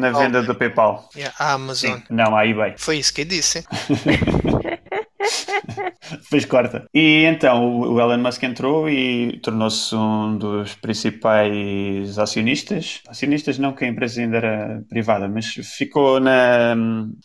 [0.00, 1.08] na venda do PayPal.
[1.14, 1.96] Yeah, a Amazon.
[1.96, 2.02] Sim.
[2.10, 2.74] Não, a eBay.
[2.76, 3.64] Foi isso que eu disse.
[6.30, 6.86] Fez corta.
[6.94, 13.02] E então o Elon Musk entrou e tornou-se um dos principais acionistas.
[13.08, 16.74] Acionistas não, que a empresa ainda era privada, mas ficou na,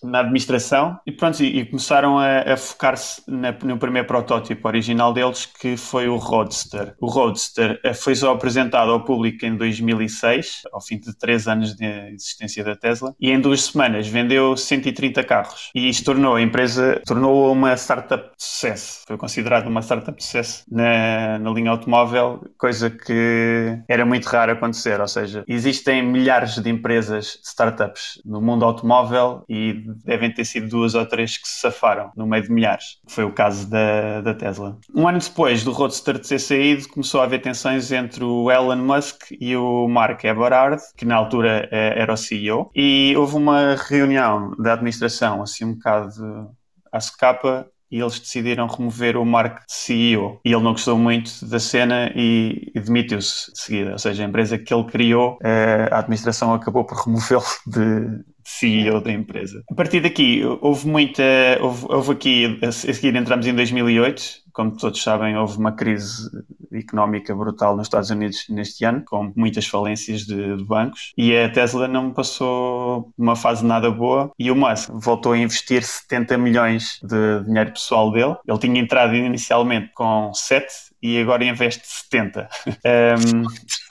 [0.04, 5.46] na administração e pronto, e, e começaram a, a focar-se no primeiro protótipo original deles,
[5.46, 6.96] que foi o Roadster.
[7.00, 11.76] O Roadster eh, foi só apresentado ao público em 2006, ao fim de três anos
[11.76, 15.70] de existência da Tesla, e em duas semanas vendeu 130 carros.
[15.76, 19.02] E isto tornou a empresa, tornou uma startup de sucesso.
[19.06, 24.54] Foi considerado uma startup de sucesso na, na linha automóvel, coisa que era muito raro
[24.54, 25.00] acontecer.
[25.00, 30.96] Ou seja, existem milhares de empresas, startups no mundo automóvel e devem ter sido duas
[30.96, 32.98] ou três que se safaram no meio de milhares.
[33.08, 34.78] Foi o caso da, da Tesla.
[34.96, 39.32] Um ano depois do Roadster ter saído, começou a haver tensões entre o Elon Musk
[39.40, 44.56] e o Mark Eberhard, que na altura eh, era o CEO, e houve uma reunião
[44.58, 46.50] da administração, assim um bocado
[46.92, 50.42] à secapa, e eles decidiram remover o Mark de CEO.
[50.44, 53.92] E ele não gostou muito da cena e, e demitiu-se de seguida.
[53.92, 59.00] Ou seja, a empresa que ele criou, eh, a administração acabou por removê-lo de, CEO
[59.00, 59.62] da empresa.
[59.70, 61.24] A partir daqui, houve muita.
[61.62, 66.30] Houve, houve aqui, a seguir entramos em 2008, como todos sabem, houve uma crise
[66.74, 71.50] económica brutal nos Estados Unidos neste ano, com muitas falências de, de, bancos, e a
[71.50, 77.00] Tesla não passou uma fase nada boa, e o Musk voltou a investir 70 milhões
[77.04, 78.36] de dinheiro pessoal dele.
[78.48, 82.50] Ele tinha entrado inicialmente com 7 e agora investe 70.
[82.66, 83.42] Um,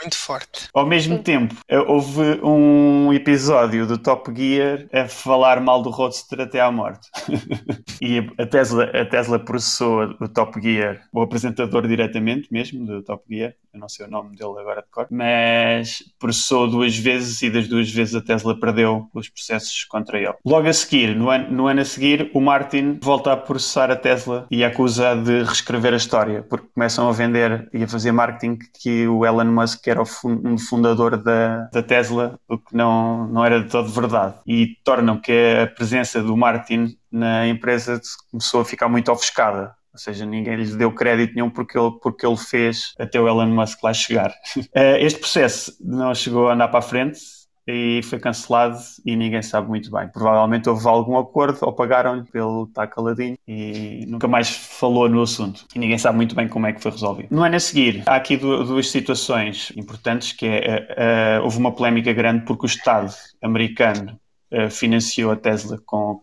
[0.01, 0.69] Muito forte.
[0.73, 6.41] Ao mesmo tempo, eh, houve um episódio do Top Gear a falar mal do Roadster
[6.41, 7.09] até à morte.
[8.01, 13.23] e a Tesla, a Tesla processou o Top Gear, o apresentador diretamente mesmo do Top
[13.29, 17.49] Gear, eu não sei o nome dele agora de cor, mas processou duas vezes e
[17.49, 20.35] das duas vezes a Tesla perdeu os processos contra ele.
[20.45, 23.97] Logo a seguir, no ano, no ano a seguir, o Martin volta a processar a
[23.97, 28.59] Tesla e acusa de reescrever a história, porque começam a vender e a fazer marketing
[28.81, 33.63] que o Elon Musk era um fundador da, da Tesla, o que não, não era
[33.63, 34.35] de todo verdade.
[34.47, 39.75] E tornam que a presença do Martin na empresa começou a ficar muito ofuscada.
[39.93, 43.49] Ou seja, ninguém lhe deu crédito nenhum porque ele, porque ele fez até o Elon
[43.49, 44.33] Musk lá chegar.
[44.75, 47.19] Eh, este processo não chegou a andar para a frente
[47.67, 50.09] e foi cancelado e ninguém sabe muito bem.
[50.09, 55.65] Provavelmente houve algum acordo ou pagaram-lhe pelo estar caladinho e nunca mais falou no assunto.
[55.75, 57.29] E ninguém sabe muito bem como é que foi resolvido.
[57.31, 62.13] No ano a seguir, há aqui duas situações importantes que é, uh, houve uma polémica
[62.13, 64.19] grande porque o Estado americano
[64.53, 66.21] uh, financiou a Tesla com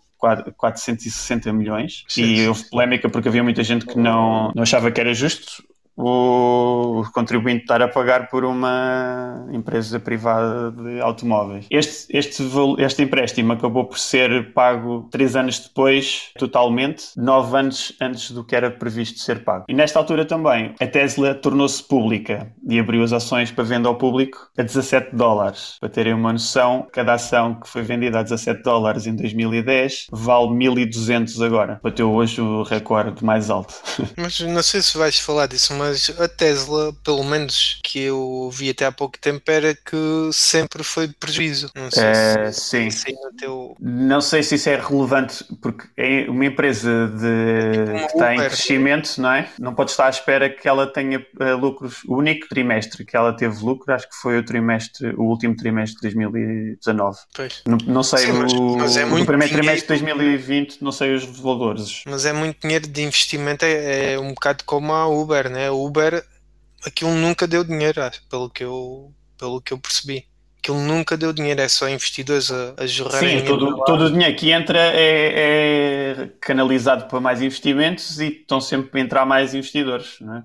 [0.57, 4.99] 460 milhões sim, e houve polémica porque havia muita gente que não, não achava que
[4.99, 5.63] era justo
[5.99, 11.65] o contribuinte estar a pagar por uma empresa privada de automóveis.
[11.69, 12.43] Este, este,
[12.77, 18.55] este empréstimo acabou por ser pago três anos depois, totalmente, nove anos antes do que
[18.55, 19.65] era previsto ser pago.
[19.67, 23.95] E nesta altura também, a Tesla tornou-se pública e abriu as ações para venda ao
[23.95, 25.75] público a 17 dólares.
[25.79, 30.51] Para terem uma noção, cada ação que foi vendida a 17 dólares em 2010 vale
[30.51, 31.79] 1200 agora.
[31.83, 33.73] Bateu hoje o recorde mais alto.
[34.15, 35.88] Mas não sei se vais falar disso, mas
[36.19, 41.07] a Tesla, pelo menos que eu vi até há pouco tempo, era que sempre foi
[41.07, 41.69] de prejuízo.
[41.75, 43.15] Não sei é, se, sim.
[43.37, 43.75] Teu...
[43.79, 49.17] Não sei se isso é relevante, porque é uma empresa de, que está em crescimento,
[49.17, 49.49] não é?
[49.59, 52.03] Não pode estar à espera que ela tenha uh, lucros.
[52.05, 55.95] O único trimestre que ela teve lucro, acho que foi o trimestre, o último trimestre
[55.95, 57.17] de 2019.
[57.33, 57.61] Pois.
[57.65, 61.13] Não, não sei sim, mas, o, mas é o primeiro trimestre de 2020, não sei
[61.13, 62.03] os valores.
[62.05, 65.69] Mas é muito dinheiro de investimento, é, é um bocado como a Uber, né?
[65.85, 66.23] Uber,
[66.85, 70.25] aquilo nunca deu dinheiro, pelo que eu, pelo que eu percebi.
[70.57, 74.35] Aquilo nunca deu dinheiro, é só investidores a, a jorrarem Sim, todo, todo o dinheiro
[74.35, 80.17] que entra é, é, canalizado para mais investimentos e estão sempre a entrar mais investidores,
[80.19, 80.43] não é?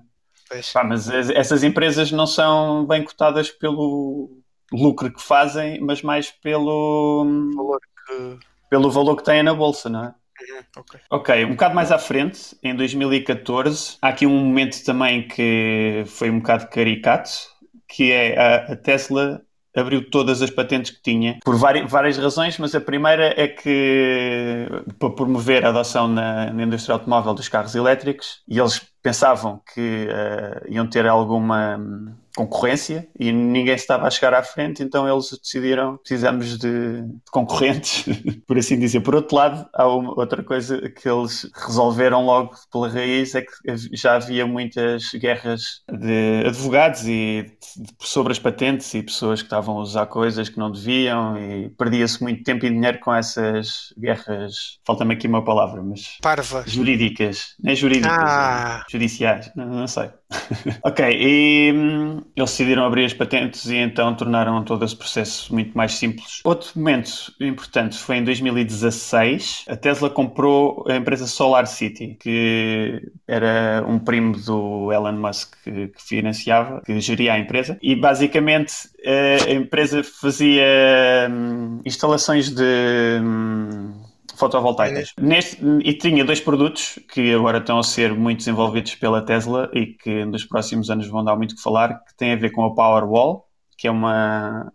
[0.73, 7.25] Pá, mas essas empresas não são bem cotadas pelo lucro que fazem, mas mais pelo
[7.55, 10.15] valor que, pelo valor que têm na bolsa, não é?
[10.77, 10.99] Okay.
[11.09, 16.29] ok, um bocado mais à frente, em 2014, há aqui um momento também que foi
[16.29, 17.31] um bocado caricato,
[17.87, 19.41] que é a, a Tesla
[19.75, 25.09] abriu todas as patentes que tinha, por várias razões, mas a primeira é que para
[25.09, 30.71] promover a adoção na, na indústria automóvel dos carros elétricos, e eles pensavam que uh,
[30.71, 31.77] iam ter alguma
[32.35, 38.05] concorrência e ninguém estava a chegar à frente, então eles decidiram precisamos de, de concorrentes,
[38.45, 38.99] por assim dizer.
[39.01, 43.51] Por outro lado, há uma, outra coisa que eles resolveram logo pela raiz é que
[43.93, 49.77] já havia muitas guerras de advogados e de, sobre as patentes e pessoas que estavam
[49.77, 54.79] a usar coisas que não deviam e perdia-se muito tempo e dinheiro com essas guerras,
[54.85, 58.83] falta-me aqui uma palavra, mas parvas jurídicas, nem jurídicas, ah.
[58.89, 60.09] judiciais, não, não sei.
[60.83, 65.75] Ok, e hum, eles decidiram abrir as patentes e então tornaram todo esse processo muito
[65.77, 66.41] mais simples.
[66.43, 69.65] Outro momento importante foi em 2016.
[69.67, 75.87] A Tesla comprou a empresa Solar City, que era um primo do Elon Musk que,
[75.89, 77.77] que financiava, que geria a empresa.
[77.81, 78.73] E basicamente
[79.47, 80.65] a empresa fazia
[81.29, 83.19] hum, instalações de.
[83.21, 84.04] Hum,
[84.35, 85.13] fotovoltaicas.
[85.19, 89.87] Neste, e tinha dois produtos que agora estão a ser muito desenvolvidos pela Tesla e
[89.87, 92.63] que nos próximos anos vão dar muito o que falar, que tem a ver com
[92.63, 93.45] a Powerwall,
[93.77, 94.71] que é uma,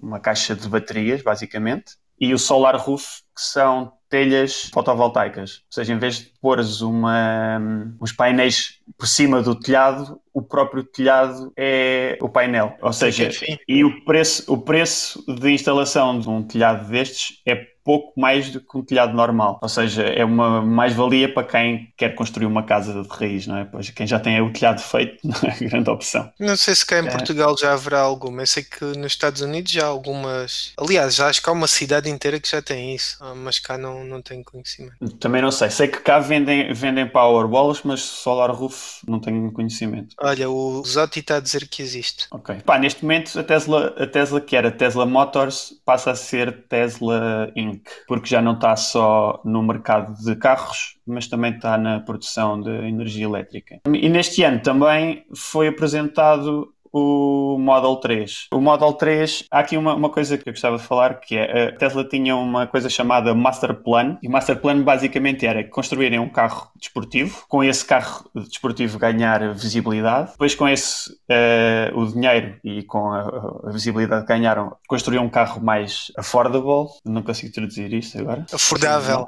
[0.00, 5.56] uma caixa de baterias, basicamente, e o Solar Roof, que são telhas fotovoltaicas.
[5.56, 7.60] Ou seja, em vez de pôres uma,
[8.00, 12.76] uns painéis por cima do telhado, o próprio telhado é o painel.
[12.80, 13.28] Ou seja,
[13.66, 18.60] e o preço, o preço de instalação de um telhado destes é pouco mais do
[18.60, 19.58] que um telhado normal.
[19.62, 23.64] Ou seja, é uma mais-valia para quem quer construir uma casa de raiz, não é?
[23.64, 26.32] Pois quem já tem o telhado feito não é grande opção.
[26.40, 27.10] Não sei se cá em é.
[27.10, 28.42] Portugal já haverá alguma.
[28.42, 30.72] Eu sei que nos Estados Unidos já há algumas.
[30.78, 33.76] Aliás, já acho que há uma cidade inteira que já tem isso, ah, mas cá
[33.76, 34.96] não, não tenho conhecimento.
[35.20, 35.68] Também não sei.
[35.70, 40.16] Sei que cá vendem, vendem Powerwalls, mas Solar Roof não tenho conhecimento.
[40.20, 42.26] Olha, o Zotti está a dizer que existe.
[42.30, 42.56] Ok.
[42.64, 47.52] Pá, neste momento a Tesla, a Tesla que era Tesla Motors passa a ser Tesla
[47.54, 47.73] Inc
[48.06, 52.70] porque já não está só no mercado de carros, mas também está na produção de
[52.70, 53.80] energia elétrica.
[53.86, 58.46] E neste ano também foi apresentado o Model 3.
[58.52, 61.68] O Model 3, há aqui uma, uma coisa que eu gostava de falar, que é
[61.68, 66.20] a Tesla tinha uma coisa chamada Master Plan, e o Master Plan basicamente era construírem
[66.20, 72.54] um carro desportivo, com esse carro desportivo ganhar visibilidade, depois com esse uh, o dinheiro
[72.62, 77.92] e com a, a, visibilidade que ganharam, construir um carro mais affordable, não consigo traduzir
[77.92, 78.46] isto agora.
[78.52, 79.26] Afordável.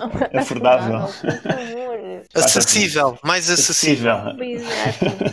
[0.32, 1.08] Afordável.
[2.34, 4.14] Acessível, mais acessível.
[4.14, 4.66] acessível.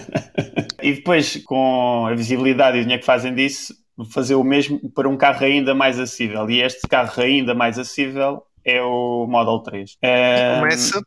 [0.82, 3.74] e depois, com a visibilidade e o dinheiro que fazem disso,
[4.12, 6.50] fazer o mesmo para um carro ainda mais acessível.
[6.50, 9.98] E este carro ainda mais acessível é o Model 3.
[10.02, 10.60] É...
[10.60, 11.02] Começa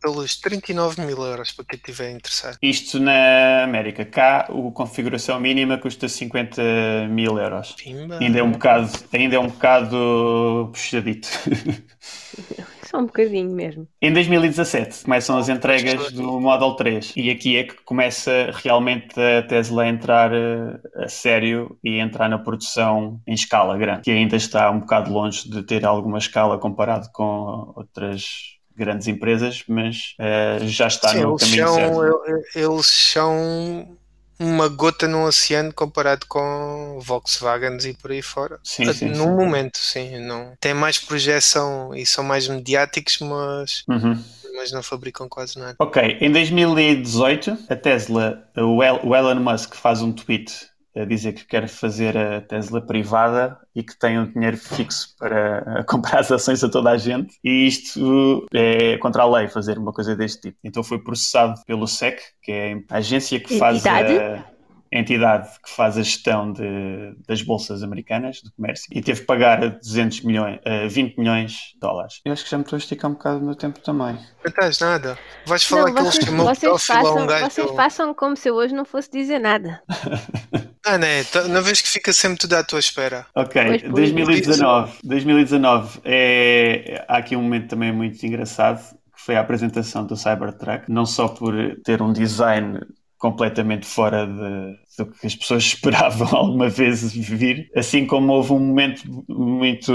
[0.00, 2.56] pelos 39 mil euros para quem estiver interessado.
[2.62, 4.04] Isto na América.
[4.04, 7.72] Cá, a configuração mínima custa 50 mil euros.
[7.72, 8.18] Pimba.
[8.18, 11.28] Ainda é um bocado, ainda é um bocado puxadito.
[12.90, 13.86] Só um bocadinho mesmo.
[14.02, 19.42] Em 2017 começam as entregas do Model 3 e aqui é que começa realmente a
[19.42, 24.34] Tesla a entrar eh, a sério e entrar na produção em escala grande, que ainda
[24.34, 30.66] está um bocado longe de ter alguma escala comparado com outras grandes empresas, mas uh,
[30.66, 32.58] já está Sim, no caminho são, certo.
[32.58, 33.99] Eles são
[34.40, 38.58] uma gota no oceano comparado com Volkswagens e por aí fora.
[38.64, 39.30] Sim, sim, no sim.
[39.30, 40.18] momento, sim.
[40.18, 40.54] Não.
[40.58, 44.18] Tem mais projeção e são mais mediáticos, mas, Uhum.
[44.56, 45.76] mas não fabricam quase nada.
[45.78, 51.68] Ok, em 2018, a Tesla, o Elon Musk faz um tweet a dizer que quer
[51.68, 56.68] fazer a Tesla privada e que tem um dinheiro fixo para comprar as ações a
[56.68, 57.36] toda a gente.
[57.44, 60.58] E isto é contra a lei fazer uma coisa deste tipo.
[60.64, 64.18] Então foi processado pelo SEC, que é a agência que faz Entidade?
[64.18, 64.50] a
[64.92, 69.26] a entidade que faz a gestão de- das bolsas americanas de comércio e teve que
[69.28, 72.20] pagar 200 milhões, eh, 20 milhões de dólares.
[72.24, 74.14] Eu acho que já me estou a esticar um bocado no tempo também.
[74.14, 75.16] Não estás nada.
[75.46, 78.48] Vais falar Não, que vocês, chamou vocês, pedófilo a façam, um vocês façam como se
[78.48, 79.80] eu hoje não fosse dizer nada.
[80.94, 81.24] Ah, né?
[81.48, 83.26] Não vês que fica sempre tudo à tua espera.
[83.34, 83.92] Ok, Pois, pois.
[83.92, 84.92] 2019.
[85.04, 88.80] 2019 é, há aqui um momento também muito engraçado,
[89.14, 92.80] que foi a apresentação do Cybertruck, não só por ter um design
[93.18, 98.58] completamente fora de- do que as pessoas esperavam alguma vez vir, assim como houve um
[98.60, 99.92] momento muito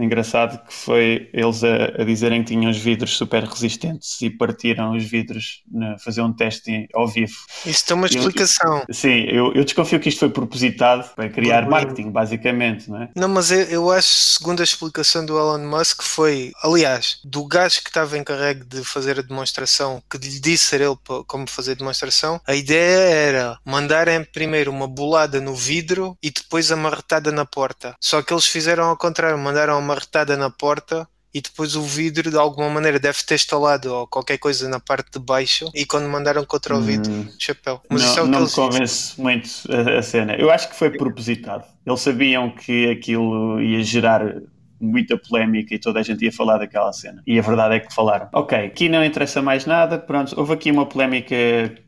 [0.00, 4.96] engraçado que foi eles a, a dizerem que tinham os vidros super resistentes e partiram
[4.96, 5.62] os vidros
[5.94, 7.34] a fazer um teste ao vivo.
[7.66, 8.84] Isso tem uma Eu- explicação.
[8.90, 11.70] Sim, eu, eu desconfio que isto foi propositado para criar Burburinho.
[11.88, 13.08] marketing, basicamente, não é?
[13.16, 17.82] Não, mas eu, eu acho, segundo a explicação do Elon Musk, foi, aliás, do gajo
[17.82, 20.96] que estava encarregue de fazer a demonstração, que lhe disse ser ele
[21.26, 26.70] como fazer a demonstração, a ideia era mandarem primeiro uma bolada no vidro e depois
[26.70, 27.96] a marretada na porta.
[27.98, 32.30] Só que eles fizeram ao contrário, mandaram a marretada na porta e depois o vidro
[32.30, 36.06] de alguma maneira deve ter estalado ou qualquer coisa na parte de baixo e quando
[36.08, 37.28] mandaram contra o vidro, Hum.
[37.38, 37.80] chapéu.
[37.88, 38.64] Mas isso é não o que não me eles dizem.
[38.68, 40.34] convence muito a, a cena.
[40.36, 41.64] Eu acho que foi propositado.
[41.86, 44.22] Eles sabiam que aquilo ia gerar
[44.80, 47.22] muita polémica e toda a gente ia falar daquela cena.
[47.26, 48.28] E a verdade é que falaram.
[48.32, 49.98] Ok, aqui não interessa mais nada.
[49.98, 51.36] Pronto, houve aqui uma polémica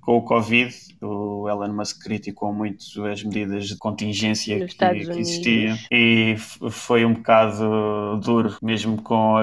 [0.01, 0.74] com o Covid.
[1.03, 6.36] O Elon Musk criticou muito as medidas de contingência Nos que, que existiam e
[6.70, 9.36] foi um bocado duro, mesmo com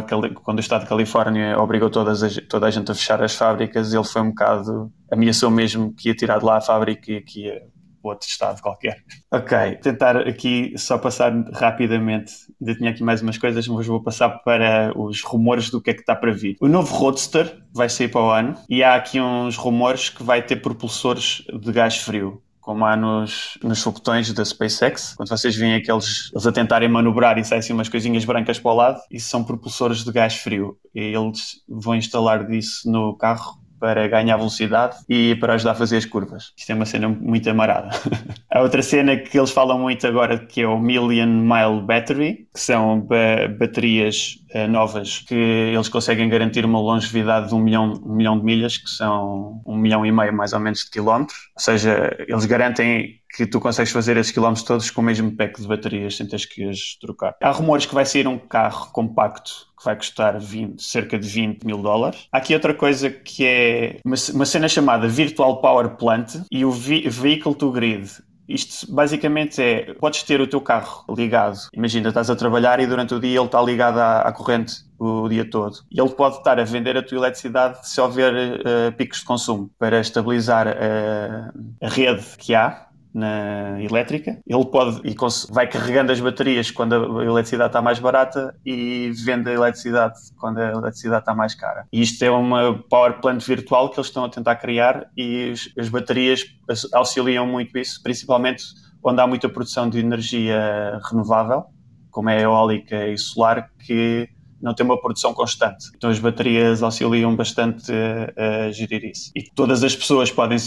[0.44, 3.92] quando o Estado de Califórnia obrigou todas as- toda a gente a fechar as fábricas,
[3.92, 7.46] ele foi um bocado, ameaçou mesmo que ia tirar de lá a fábrica e que
[7.46, 7.62] ia
[8.08, 9.04] outro estado qualquer.
[9.32, 14.30] Ok, tentar aqui só passar rapidamente, ainda tinha aqui mais umas coisas, mas vou passar
[14.30, 16.56] para os rumores do que é que está para vir.
[16.62, 20.42] O novo Roadster vai sair para o ano e há aqui uns rumores que vai
[20.42, 25.76] ter propulsores de gás frio como há nos, nos foguetões da SpaceX, quando vocês veem
[25.76, 29.30] aqueles eles a tentarem manobrar e saem assim umas coisinhas brancas para o lado, isso
[29.30, 30.78] são propulsores de gás frio.
[30.94, 35.98] E eles vão instalar disso no carro para ganhar velocidade e para ajudar a fazer
[35.98, 36.54] as curvas.
[36.58, 37.90] Isto é uma cena muito amarada.
[38.52, 42.60] Há outra cena que eles falam muito agora que é o Million Mile Battery, que
[42.60, 48.16] são ba- baterias eh, novas que eles conseguem garantir uma longevidade de um milhão, um
[48.16, 51.38] milhão de milhas, que são um milhão e meio mais ou menos de quilómetros.
[51.56, 55.62] Ou seja, eles garantem que tu consegues fazer esses quilómetros todos com o mesmo pack
[55.62, 57.36] de baterias sem teres que as trocar.
[57.42, 61.64] Há rumores que vai sair um carro compacto que vai custar 20 cerca de 20
[61.64, 62.28] mil dólares.
[62.32, 66.72] Há aqui outra coisa que é uma, uma cena chamada Virtual Power Plant e o
[66.72, 68.10] Vehicle to Grid.
[68.48, 73.14] Isto basicamente é, podes ter o teu carro ligado, imagina, estás a trabalhar e durante
[73.14, 75.78] o dia ele está ligado à, à corrente o dia todo.
[75.92, 79.70] E ele pode estar a vender a tua eletricidade se houver eh, picos de consumo
[79.78, 82.87] para estabilizar eh, a rede que há
[83.18, 84.40] na elétrica.
[84.46, 85.16] Ele pode e
[85.52, 90.60] vai carregando as baterias quando a eletricidade está mais barata e vende a eletricidade quando
[90.60, 91.86] a eletricidade está mais cara.
[91.92, 95.90] E isto é uma power plant virtual que eles estão a tentar criar e as
[95.90, 98.64] baterias as- auxiliam muito isso, principalmente
[99.04, 101.66] onde há muita produção de energia renovável,
[102.12, 104.28] como é a eólica e solar, que
[104.62, 105.86] não tem uma produção constante.
[105.96, 109.32] Então as baterias auxiliam bastante a, a gerir isso.
[109.36, 110.58] E todas as pessoas podem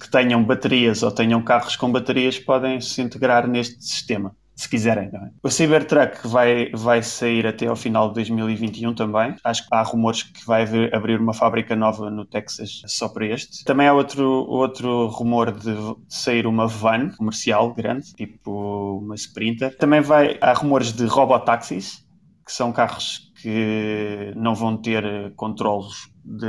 [0.00, 4.34] que tenham baterias ou tenham carros com baterias podem se integrar neste sistema.
[4.54, 5.30] Se quiserem, não é?
[5.40, 9.36] O Cybertruck vai, vai sair até ao final de 2021 também.
[9.44, 13.26] Acho que há rumores que vai haver- abrir uma fábrica nova no Texas só para
[13.26, 13.64] este.
[13.64, 15.72] Também há outro, outro rumor de
[16.08, 19.76] sair uma van comercial grande, tipo uma Sprinter.
[19.76, 22.04] Também vai, há rumores de robotáxis,
[22.44, 26.46] que são carros que não vão ter controlos de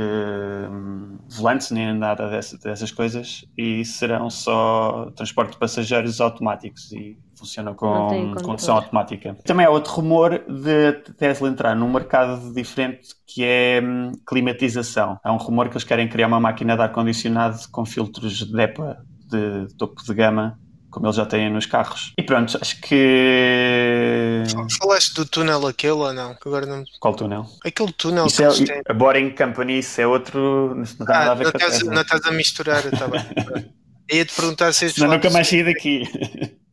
[0.70, 7.16] hum, volantes nem nada dessa- dessas coisas e serão só transporte de passageiros automáticos e
[7.36, 8.68] funcionam com condução controles.
[8.68, 9.36] automática.
[9.44, 15.18] Também há outro rumor de Tesla entrar num mercado diferente que é hum, climatização.
[15.22, 18.98] Há um rumor que eles querem criar uma máquina de ar-condicionado com filtros de EPA
[19.30, 20.58] de topo de gama
[20.90, 22.12] como eles já têm nos carros.
[22.18, 24.44] E pronto, acho que
[24.78, 26.36] Falaste do túnel aquele ou não?
[26.44, 26.84] Agora não...
[27.00, 27.46] Qual túnel?
[27.64, 28.82] Aquele túnel isso que é, eles têm.
[28.88, 30.74] A Boring Company, isso é outro.
[30.74, 33.20] Não nada Ah, a ver não estás, não estás a misturar, está bem.
[34.12, 36.02] Ia-te perguntar se estes Senão nunca mais saí daqui.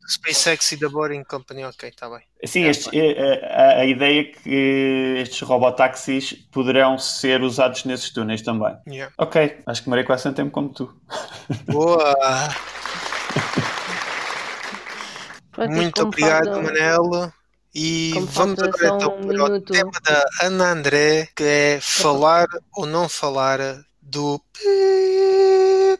[0.10, 2.22] SpaceX e da Boring Company, ok, está bem.
[2.46, 8.42] Sim, estes- eh, a, a ideia é que estes robotáxis poderão ser usados nesses túneis
[8.42, 8.74] também.
[8.88, 9.14] Yeah.
[9.18, 10.96] Ok, acho que demorei quase tanto tempo como tu.
[11.66, 12.16] Boa!
[15.58, 17.32] Pronto, Muito obrigado, falta- Manel.
[17.76, 19.74] E como vamos agora então um para o minuto.
[19.74, 23.60] tema da Ana André, que é falar ou não falar
[24.02, 24.40] do.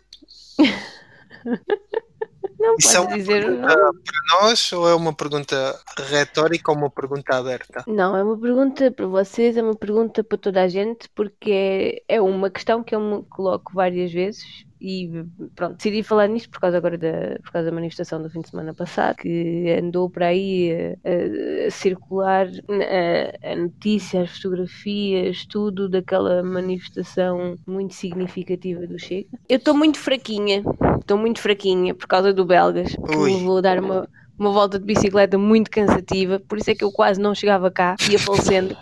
[2.60, 4.00] Não Isso é uma dizer o pergunta nome.
[4.04, 5.80] para nós ou é uma pergunta
[6.10, 7.84] retórica ou uma pergunta aberta?
[7.88, 12.16] Não, é uma pergunta para vocês, é uma pergunta para toda a gente, porque é,
[12.16, 14.44] é uma questão que eu me coloco várias vezes
[14.80, 15.24] e
[15.56, 18.50] pronto, decidi falar nisto por causa agora da, por causa da manifestação do fim de
[18.50, 20.72] semana passado, que andou por aí
[21.04, 29.00] a, a- a circular a, a notícia, as fotografias, tudo daquela manifestação muito significativa do
[29.00, 29.28] Chega.
[29.50, 30.64] Eu estou muito fraquinha,
[31.00, 33.32] estou muito fraquinha por causa do Belgas, que Ui.
[33.34, 34.08] me vou dar uma,
[34.38, 37.96] uma volta de bicicleta muito cansativa, por isso é que eu quase não chegava cá,
[38.10, 38.76] ia falecendo.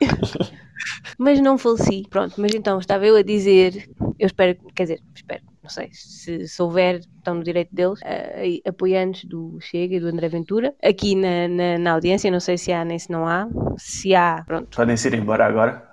[1.18, 2.02] mas não faleci.
[2.08, 3.88] Pronto, mas então estava eu a dizer,
[4.18, 8.60] eu espero, quer dizer, espero, não sei, se, se houver, estão no direito deles, eh,
[8.68, 12.72] apoiantes do Chega e do André Ventura, aqui na, na, na audiência, não sei se
[12.72, 13.48] há nem se não há,
[13.78, 14.76] se há, pronto.
[14.76, 15.90] Podem-se ir embora agora.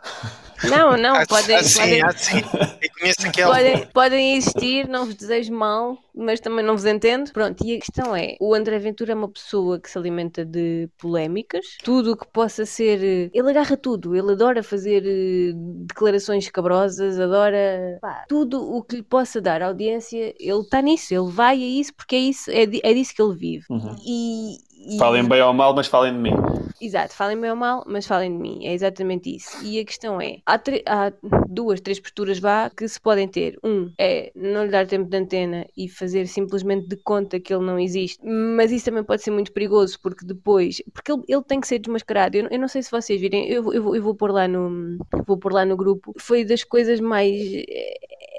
[0.63, 2.41] Não, não, podem, ah, sim, podem, sim.
[2.81, 3.55] Eu conheço aquela.
[3.55, 7.31] podem, podem existir, não vos desejo mal, mas também não vos entendo.
[7.31, 10.87] Pronto, e a questão é: o André Ventura é uma pessoa que se alimenta de
[10.99, 13.03] polémicas, tudo o que possa ser.
[13.03, 18.97] eh, Ele agarra tudo, ele adora fazer eh, declarações cabrosas, adora pá, tudo o que
[18.97, 22.63] lhe possa dar audiência, ele está nisso, ele vai a isso porque é, isso, é,
[22.63, 23.65] é disso que ele vive.
[23.69, 23.95] Uhum.
[24.05, 24.57] E,
[24.95, 26.33] e- Falem bem ou mal, mas falem de mim.
[26.81, 29.63] Exato, falem bem ou mal, mas falem de mim, é exatamente isso.
[29.63, 30.55] E a questão é: há,
[30.87, 31.13] há
[31.47, 33.59] duas, três posturas vá que se podem ter.
[33.63, 37.63] Um é não lhe dar tempo de antena e fazer simplesmente de conta que ele
[37.63, 41.59] não existe, mas isso também pode ser muito perigoso porque depois, porque ele, ele tem
[41.59, 42.35] que ser desmascarado.
[42.35, 44.97] Eu, eu não sei se vocês virem, eu, eu, eu vou pôr lá no,
[45.27, 46.13] vou pôr lá no grupo.
[46.17, 47.29] Foi das coisas mais.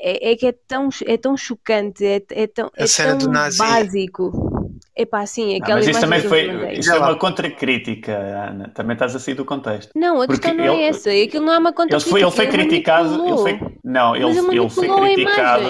[0.04, 3.28] É, é que é tão, é tão chocante, é, é tão, A é cena tão
[3.28, 3.58] do nazi.
[3.58, 4.50] básico.
[4.94, 6.72] É pá, sim, Ah, aquela mas isso também foi.
[6.74, 8.68] Isso é uma contracrítica, Ana.
[8.74, 9.90] Também estás a sair do contexto.
[9.94, 11.08] Não, a Porque questão não ele- é essa.
[11.10, 13.24] Aquilo não é uma conta Ele foi, ele foi criticado.
[13.26, 15.64] Ele foi, não, ele, mas ele ele foi criticado.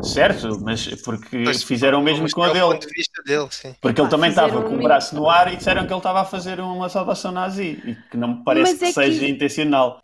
[0.00, 2.64] Certo, mas porque Mas- fizeram o mesmo com a é dele.
[2.66, 3.74] ponto de vista dele, sim.
[3.80, 6.20] Porque ele Epá, também estava com o braço no ar e disseram que ele estava
[6.20, 7.82] a fazer uma salvação nazi.
[7.84, 10.00] E que não me parece Mas que, é que- seja intencional.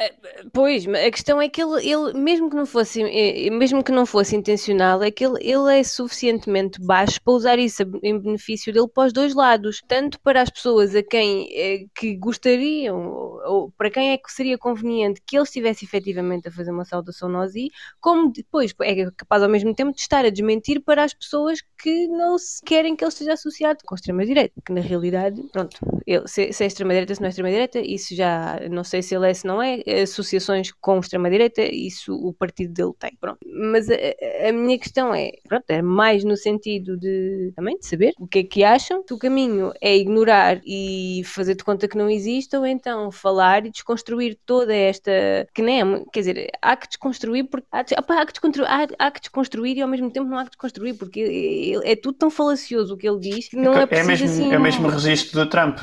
[0.53, 3.93] Pois, mas a questão é que ele, ele mesmo que não fosse, eh, mesmo que
[3.93, 8.73] não fosse intencional, é que ele, ele é suficientemente baixo para usar isso em benefício
[8.73, 13.41] dele para os dois lados, tanto para as pessoas a quem eh, que gostariam ou,
[13.47, 17.29] ou para quem é que seria conveniente que ele estivesse efetivamente a fazer uma saudação
[17.29, 17.71] nazi,
[18.01, 22.07] como depois é capaz ao mesmo tempo de estar a desmentir para as pessoas que
[22.09, 25.77] não se querem que ele esteja associado com a extrema-direita, que na realidade, pronto,
[26.07, 29.29] ele, se, se é extrema-direita, se não é extrema-direita, isso já, não sei se ele
[29.29, 33.39] é, se não é, associações com extrema-direita, isso o partido dele tem, pronto.
[33.45, 38.13] Mas a, a- minha questão é, pronto, é mais no sentido de, também, de saber
[38.19, 41.97] o que é que acham, se o caminho é ignorar e fazer de conta que
[41.97, 45.11] não existe, ou então falar e desconstruir toda esta,
[45.55, 48.87] que nem é, quer dizer, há que desconstruir, porque, há, opá, há que desconstruir, há,
[48.99, 52.17] há que desconstruir e ao mesmo tempo não há que desconstruir, porque ele- é tudo
[52.19, 54.53] tão falacioso o que ele diz, que não é é, preciso mesmo, assim...
[54.55, 55.79] é o mesmo registro do Trump.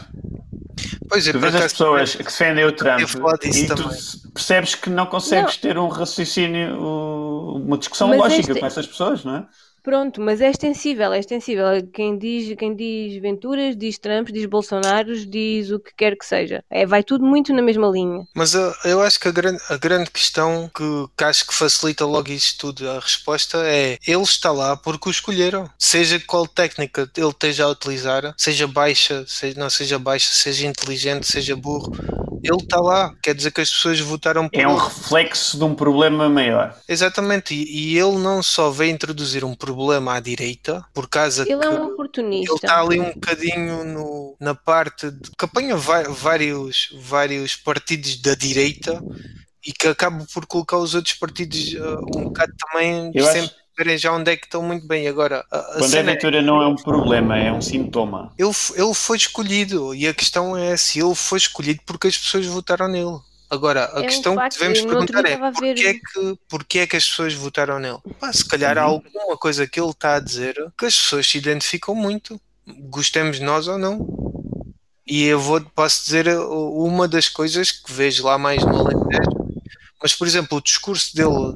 [1.10, 3.98] Pois é, Tu vês as pessoas que defendem o Trump e tu também.
[4.34, 6.80] percebes que não consegues ter um raciocínio,
[7.56, 9.48] uma discussão Mas lógica este- com essas pessoas, não é?
[9.90, 11.66] Pronto, mas é extensível, é extensível.
[11.92, 16.64] Quem diz, quem diz Venturas, diz Trump, diz Bolsonaros, diz o que quer que seja.
[16.70, 18.24] É, vai tudo muito na mesma linha.
[18.36, 20.84] Mas eu, eu acho que a grande, a grande questão que,
[21.18, 25.12] que acho que facilita logo isto tudo, a resposta é ele está lá porque o
[25.12, 25.68] escolheram.
[25.80, 31.26] Seja qual técnica ele esteja a utilizar, seja baixa, seja, não seja baixa, seja inteligente,
[31.26, 31.92] seja burro,
[32.44, 33.14] ele está lá.
[33.22, 34.84] Quer dizer que as pessoas votaram por É um ele.
[34.84, 36.76] reflexo de um problema maior.
[36.88, 41.58] Exatamente, e, e ele não só veio introduzir um problema à direita, por causa Ele
[41.58, 42.56] que é um ele oportunista.
[42.56, 48.36] está ali um bocadinho no- na parte de, que apanha vai- vários, vários partidos da
[48.36, 49.02] direita
[49.66, 53.52] e que acaba por colocar os outros partidos uh, um bocado também Eu sem acho-
[53.80, 55.08] verem já onde é que estão muito bem.
[55.08, 58.34] Agora, a, a Quando é cena é, não é um problema, é um sintoma.
[58.38, 62.46] ele, ele foi escolhido e a questão é se ele foi escolhido porque as pessoas
[62.46, 63.18] votaram nele.
[63.50, 66.40] Agora, a É um questão facto, que devemos perguntar é a ver- porquê é, que,
[66.48, 67.98] porquê é que as pessoas votaram nele?
[68.20, 69.02] Pá, se calhar há Uhum.
[69.16, 72.40] alguma coisa que ele está a dizer que as pessoas se identificam muito,
[72.90, 74.06] gostemos nós ou não.
[75.08, 79.32] E eu vou, posso dizer uma das coisas que vejo lá mais no Alentejo,
[80.00, 81.56] mas por exemplo, o discurso dele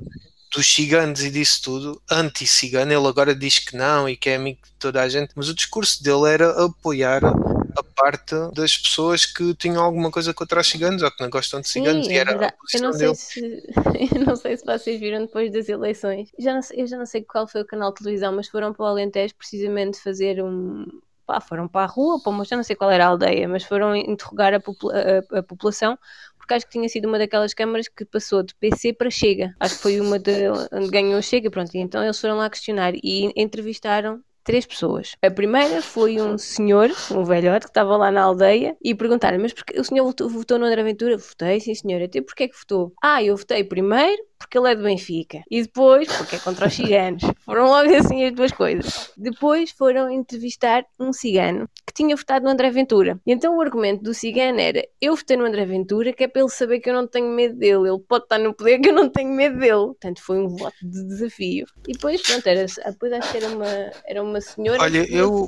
[0.53, 4.59] dos ciganos e disso tudo, anti-cigano, ele agora diz que não e que é amigo
[4.63, 9.55] de toda a gente, mas o discurso dele era apoiar a parte das pessoas que
[9.55, 12.17] tinham alguma coisa contra os ciganos ou que não gostam de ciganos Sim, e é
[12.17, 12.53] era a.
[12.73, 13.15] Eu não, sei dele.
[13.15, 13.39] se,
[14.15, 16.29] eu não sei se vocês viram depois das eleições.
[16.37, 18.83] Já não eu já não sei qual foi o canal de televisão, mas foram para
[18.83, 20.85] o Alentejo precisamente fazer um.
[21.25, 23.95] Pá, foram para a rua, para já não sei qual era a aldeia, mas foram
[23.95, 24.93] interrogar a, popula-
[25.31, 25.97] a- a população,
[26.43, 29.55] porque acho que tinha sido uma daquelas câmaras que passou de PC para Chega.
[29.61, 31.73] Acho que foi uma de, onde ganhou Chega, pronto.
[31.73, 35.15] E então eles foram lá questionar e entrevistaram três pessoas.
[35.21, 39.53] A primeira foi um senhor, um velhote, que estava lá na aldeia e perguntaram: Mas
[39.53, 41.17] porque o senhor votou, votou no André Ventura?
[41.17, 42.05] Votei, sim senhora.
[42.05, 42.93] Até porquê é que votou?
[43.01, 46.73] Ah, eu votei primeiro porque ele é do Benfica e depois porque é contra os
[46.73, 47.23] ciganos.
[47.45, 49.11] Foram logo assim as duas coisas.
[49.17, 53.19] Depois foram entrevistar um cigano que tinha votado no André Ventura.
[53.25, 56.41] E então o argumento do cigano era: Eu votei no André Ventura que é para
[56.41, 57.89] ele saber que eu não tenho medo dele.
[57.89, 59.87] Ele pode estar no poder que eu não tenho medo dele.
[59.87, 61.65] Portanto, foi um voto de desafio.
[61.87, 65.47] E depois, pronto, era, depois acho que era uma, era uma senhora Olha, eu-.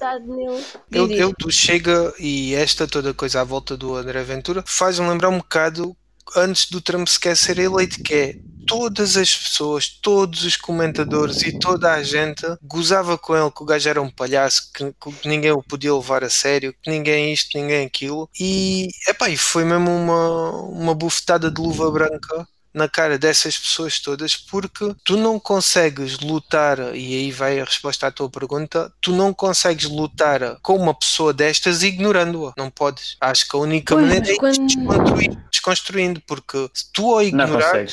[0.92, 5.30] Eu, eu do Chega e esta toda coisa à volta do André Ventura faz-me lembrar
[5.30, 5.96] um bocado
[6.36, 11.58] antes do Trump sequer ser eleito, que é todas as pessoas, todos os comentadores e
[11.60, 15.52] toda a gente gozava com ele que o gajo era um palhaço, que, que ninguém
[15.52, 18.30] o podia levar a sério, que ninguém isto, ninguém aquilo.
[18.40, 24.00] E, epá, e foi mesmo uma, uma bufetada de luva branca na cara dessas pessoas
[24.00, 29.12] todas porque tu não consegues lutar, e aí vai a resposta à tua pergunta, tu
[29.14, 32.54] não consegues lutar com uma pessoa destas ignorando-a.
[32.58, 33.16] Não podes.
[33.22, 37.78] Acho que a única Pois, maneira é quando- desconstruindo, desconstruindo, porque se tu Não ignorar,
[37.80, 37.90] ele,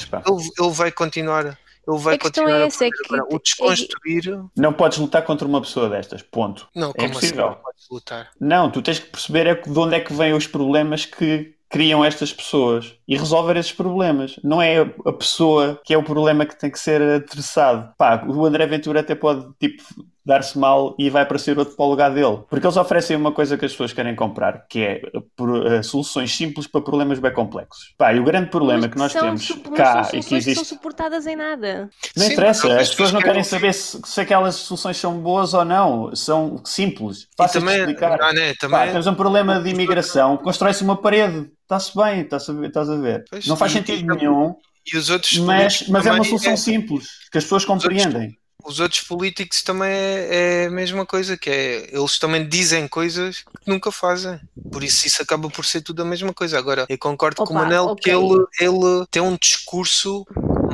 [0.59, 1.47] ele vai continuar.
[1.87, 4.73] Ele vai A questão continuar é a essa, é que- o é que- desconstruir, Não
[4.73, 6.69] podes lutar contra uma pessoa destas, ponto.
[6.75, 7.47] não, É como assim impossível.
[7.47, 8.31] não podes lutar?
[8.41, 11.55] Não, tu tens que perceber é que de onde é que vêm os problemas que
[11.73, 14.39] criam estas pessoas e resolver esses problemas.
[14.45, 17.95] Não é a pessoa que é o problema que tem que ser adressado.
[17.97, 19.83] Pá, o André Ventura até pode, tipo,
[20.25, 22.39] dar-se mal e vai aparecer outro para o lugar dele.
[22.49, 25.03] Porque eles oferecem uma coisa que as pessoas querem comprar, que é
[25.37, 27.93] por- eh, soluções simples para problemas bem complexos.
[27.99, 30.65] Pá, e o grande problema Mas que nós temos cá e que que existe são
[30.65, 31.91] suportadas em nada.
[32.17, 35.65] não Sim, interessa, as pessoas não querem saber se, se aquelas soluções são boas ou
[35.65, 38.19] não, são simples, fáceis de também, explicar.
[38.19, 42.49] não, né, Pá, também temos um problema de imigração, constrói-se uma parede, está-se bem, estás
[42.49, 42.69] a ver?
[42.69, 43.25] Estás a ver.
[43.29, 44.55] Pois, não faz sentido nenhum,
[44.93, 48.37] e os outros mas, mas é uma solução simples, que as pessoas compreendem.
[48.65, 53.39] Os outros políticos também é, é a mesma coisa, que é eles também dizem coisas
[53.39, 54.41] que nunca fazem.
[54.71, 56.59] Por isso isso acaba por ser tudo a mesma coisa.
[56.59, 58.15] Agora, eu concordo com o Opa, Manel que ok.
[58.15, 60.25] ele, ele tem um discurso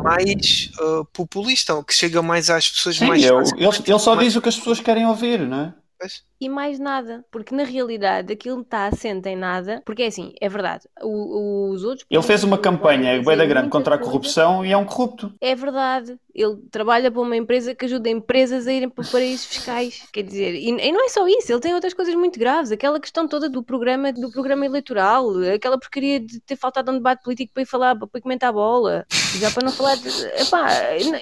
[0.02, 4.28] mais uh, populista, que chega mais às pessoas Sim, mais eu- ele, ele só Mais-
[4.28, 5.74] diz o que as pessoas querem ouvir, não é?
[5.98, 6.22] Pois.
[6.40, 10.48] E mais nada, porque na realidade aquilo está assente em nada, porque é assim, é
[10.48, 12.06] verdade, o- os outros...
[12.08, 15.32] Ele fez uma campanha bem da grande contra a corrupção e é um corrupto.
[15.40, 20.06] É verdade, ele trabalha para uma empresa que ajuda empresas a irem para paraísos fiscais,
[20.12, 23.00] quer dizer, e, e não é só isso, ele tem outras coisas muito graves, aquela
[23.00, 27.52] questão toda do programa, do programa eleitoral, aquela porcaria de ter faltado um debate político
[27.52, 29.04] para ir falar, para comentar a bola,
[29.40, 30.08] já para não falar de...
[30.40, 30.68] Epá,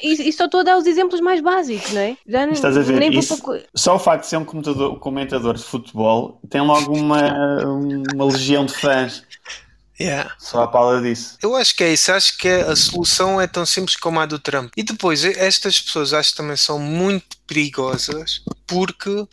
[0.03, 2.17] e, e só estou a dar os exemplos mais básicos, não é?
[2.27, 2.99] Já nem, Estás a ver?
[3.01, 3.59] nem Isso- para...
[3.61, 7.65] co- Só o facto de ser um comentador, comentador de futebol tem logo uma,
[8.13, 9.23] uma legião de fãs.
[10.01, 10.35] Yeah.
[10.37, 11.39] Só a pala disso.
[11.41, 14.37] Eu acho que é isso, acho que a solução é tão simples como a do
[14.41, 14.73] Trump.
[14.77, 19.29] E depois, estas pessoas acho que também são muito perigosas porque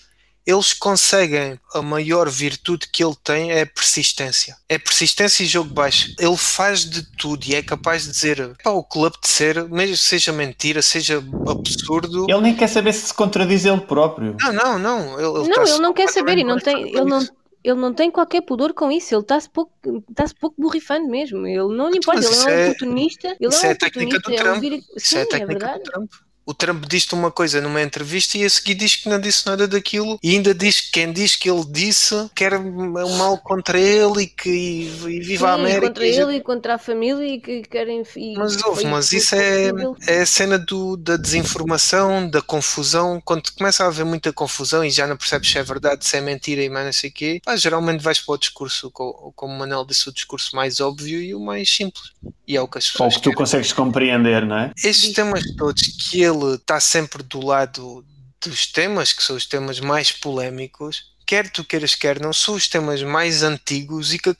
[0.45, 4.57] eles conseguem, a maior virtude que ele tem é a persistência.
[4.67, 6.13] É persistência e jogo baixo.
[6.19, 9.95] Ele faz de tudo e é capaz de dizer pá, o clube de ser, mesmo
[9.97, 12.25] seja mentira, seja absurdo.
[12.29, 14.35] Ele nem quer saber se se contradiz ele próprio.
[14.41, 15.19] Não, não, não.
[15.19, 17.19] Ele, ele Não, tá ele não quer saber e não tem, ele não,
[17.63, 19.71] ele não tem qualquer pudor com isso, ele está-se pouco,
[20.09, 23.49] está-se pouco borrifando mesmo, ele não lhe importa, Mas ele é um é- oportunista, ele
[23.49, 24.61] isso é um é a técnica do oportunista, é um Trump.
[24.61, 24.75] vira...
[24.75, 25.83] Isso Sim, é a é técnica verdade.
[25.83, 26.11] do Trump.
[26.45, 29.67] O Trump diz-te uma coisa numa entrevista e a seguir diz que não disse nada
[29.67, 34.23] daquilo e ainda diz que quem diz que ele disse quer o mal contra ele
[34.23, 35.87] e que e viva a Sim, América.
[35.87, 38.03] contra e ele e contra a família e que querem...
[38.15, 39.71] E Mas foi mas isso é,
[40.07, 43.21] é a cena do, da desinformação, da confusão.
[43.23, 46.21] Quando começa a haver muita confusão e já não percebes se é verdade, se é
[46.21, 49.53] mentira e mais não sei o quê, pá, geralmente vais para o discurso, co- como
[49.53, 52.11] o Manel disse, o discurso mais óbvio e o mais simples.
[52.47, 53.37] E é o que as Ou pessoas que tu querem.
[53.37, 54.71] consegues compreender, não é?
[54.83, 55.13] Estes Diz.
[55.13, 58.05] temas todos que ele está sempre do lado
[58.41, 62.67] dos temas, que são os temas mais polémicos, quer tu queiras, quer não, são os
[62.67, 64.35] temas mais antigos e que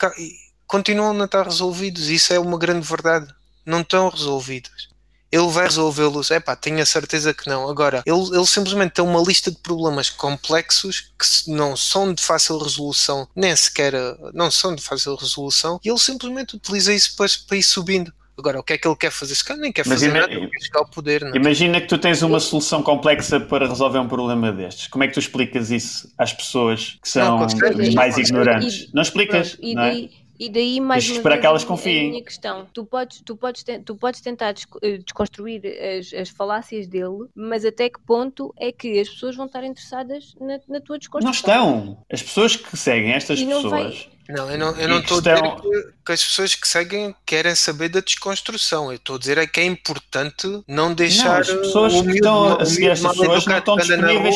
[0.67, 2.09] continuam a estar resolvidos.
[2.09, 3.33] Isso é uma grande verdade.
[3.65, 4.89] Não estão resolvidos.
[5.31, 6.29] ele vai resolvê-los.
[6.31, 7.69] É pá, tenho a certeza que não.
[7.69, 12.57] Agora, ele, ele simplesmente tem uma lista de problemas complexos que não são de fácil
[12.57, 13.93] resolução, nem sequer
[14.33, 18.13] não são de fácil resolução, e ele simplesmente utiliza isso para, para ir subindo.
[18.37, 19.35] Agora, o que é que ele quer fazer?
[19.35, 21.21] Se calhar nem quer fazer nada, quer chegar ao poder.
[21.21, 21.33] Não?
[21.33, 21.37] É?
[21.37, 24.87] Imagina que tu tens uma solução complexa para resolver um problema destes.
[24.87, 28.83] Como é que tu explicas isso às pessoas que são não, mais ignorantes?
[28.83, 29.95] E, não explicas, e, não é?
[29.95, 32.07] E daí mais uma para que elas confiem.
[32.07, 32.67] a minha questão.
[32.73, 37.89] Tu podes, tu podes, tu podes tentar eh, desconstruir as, as falácias dele, mas até
[37.89, 41.57] que ponto é que as pessoas vão estar interessadas na, na tua desconstrução?
[41.57, 42.03] Não estão.
[42.11, 43.71] As pessoas que seguem estas pessoas.
[43.71, 44.13] Vai...
[44.29, 47.53] Não, eu não, eu não estou a dizer que, que, as pessoas que seguem querem
[47.55, 48.89] saber da desconstrução.
[48.89, 51.25] Eu estou a dizer é que é importante não deixar.
[51.25, 54.35] Não, as pessoas que estão a seguir estas pessoas não estão disponíveis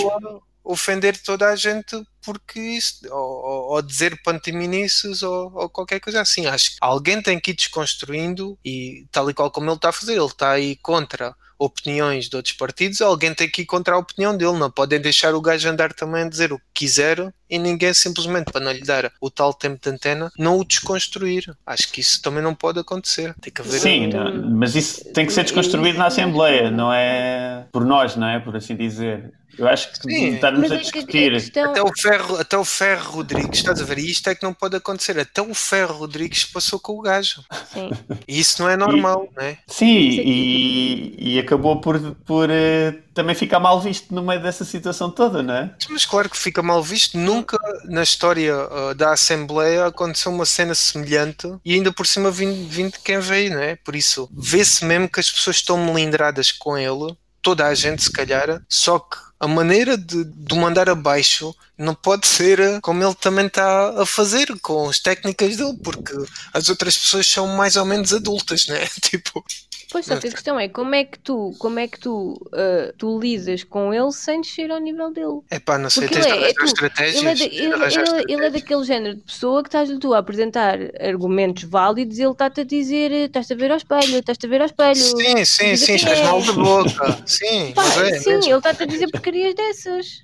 [0.68, 6.46] ofender toda a gente porque isso, ou, ou dizer pantiminices ou, ou, qualquer coisa assim.
[6.46, 9.94] Acho que alguém tem que ir desconstruindo e tal e qual como ele está a
[9.94, 13.98] fazer, ele está aí contra opiniões de outros partidos, alguém tem que ir contra a
[13.98, 17.58] opinião dele, não podem deixar o gajo andar também a dizer o que quiser e
[17.58, 21.56] ninguém simplesmente para não lhe dar o tal tempo de antena não o desconstruir.
[21.66, 23.34] Acho que isso também não pode acontecer.
[23.42, 24.56] Tem que haver Sim, um...
[24.58, 28.40] mas isso tem que ser desconstruído na Assembleia, não é por nós, não é?
[28.40, 29.34] Por assim dizer.
[29.58, 31.32] Eu acho que Sim, estarmos a é discutir.
[31.32, 31.72] A questão...
[31.72, 33.98] até, o Ferro, até o Ferro Rodrigues, estás a ver?
[34.00, 35.20] E isto é que não pode acontecer.
[35.20, 37.44] Até o Ferro Rodrigues passou com o gajo.
[37.74, 37.90] Sim.
[38.28, 39.58] E isso não é normal, e, não é?
[39.68, 45.10] Sim, e, e acabou por, por uh, também ficar mal visto no meio dessa situação
[45.10, 45.74] toda, não é?
[45.90, 47.18] Mas claro que fica mal visto.
[47.18, 52.68] Nunca na história uh, da Assembleia aconteceu uma cena semelhante e ainda por cima vindo,
[52.70, 53.76] vindo de quem veio, não é?
[53.76, 58.12] Por isso, vê-se mesmo que as pessoas estão melindradas com ele toda a gente, se
[58.12, 63.46] calhar, só que a maneira de, de mandar abaixo não pode ser como ele também
[63.46, 66.14] está a fazer com as técnicas dele, porque
[66.54, 68.88] as outras pessoas são mais ou menos adultas, né?
[69.02, 69.44] Tipo.
[69.90, 72.94] Pois só que a questão é como é que tu, como é que tu, uh,
[72.98, 75.40] tu lidas com ele sem descer ao nível dele?
[75.50, 77.22] É pá, não sei, tens ele é, é tu, estratégias.
[77.22, 80.18] Ele é, de, ele, ele, ele é, daquele género de pessoa que estás tu a
[80.18, 84.50] apresentar argumentos válidos e ele está-te a dizer estás-te a ver ao espelho, estás-te a
[84.50, 84.96] ver ao espelho.
[84.96, 87.24] Sim, sim, sim, estás mal da boca.
[87.26, 90.22] Sim, Pá, é, sim, ele está-te a dizer porcarias dessas.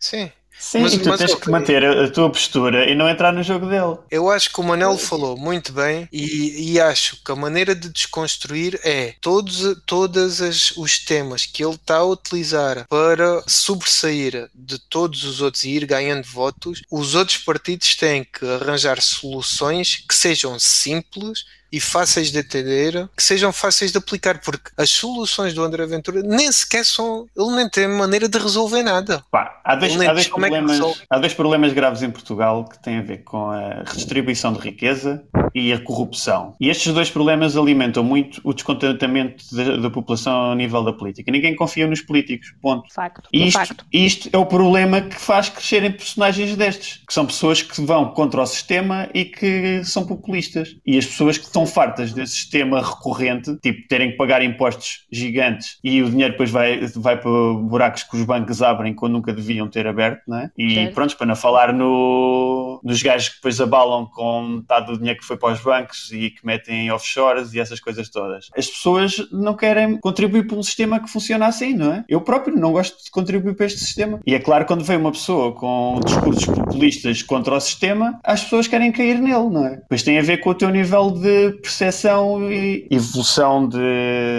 [0.00, 0.30] Sim.
[0.58, 3.66] Sim, mas, tu mas tens que manter a, tua postura e não entrar no jogo
[3.66, 3.96] dele.
[4.10, 7.88] Eu acho que o Manel falou muito bem e, e acho que a maneira de
[7.88, 14.78] desconstruir é todos, todos as, os temas que ele está a utilizar para sobressair de
[14.78, 20.14] todos os outros e ir ganhando votos, os outros partidos têm que arranjar soluções que
[20.14, 25.62] sejam simples e fáceis de entender, que sejam fáceis de aplicar, porque as soluções do
[25.62, 27.26] André Ventura nem sequer são.
[27.36, 29.22] Ele nem tem maneira de resolver nada.
[29.30, 32.82] Pá, há, dois, há, dois é problemas, é há dois problemas graves em Portugal que
[32.82, 35.22] têm a ver com a redistribuição de riqueza
[35.54, 36.54] e a corrupção.
[36.60, 41.30] E estes dois problemas alimentam muito o descontentamento da, da população ao nível da política.
[41.30, 42.54] Ninguém confia nos políticos.
[42.60, 42.92] Ponto.
[42.92, 43.28] Facto.
[43.32, 43.86] E isto, Facto.
[43.92, 48.42] isto é o problema que faz crescerem personagens destes, que são pessoas que vão contra
[48.42, 50.76] o sistema e que são populistas.
[50.86, 55.06] E as pessoas que estão estão fartas desse sistema recorrente, tipo terem que pagar impostos
[55.10, 59.32] gigantes e o dinheiro depois vai, vai para buracos que os bancos abrem quando nunca
[59.32, 60.50] deviam ter aberto, né?
[60.56, 60.94] E certo.
[60.94, 65.26] pronto, para não falar no, nos gajos que depois abalam com metade do dinheiro que
[65.26, 68.48] foi para os bancos e que metem offshores e essas coisas todas.
[68.56, 72.04] As pessoas não querem contribuir para um sistema que funciona assim, não é?
[72.08, 74.20] Eu próprio não gosto de contribuir para este sistema.
[74.26, 78.68] E é claro, quando vem uma pessoa com discursos populistas contra o sistema, as pessoas
[78.68, 79.76] querem cair nele, não é?
[79.76, 83.78] Depois tem a ver com o teu nível de percepção e evolução de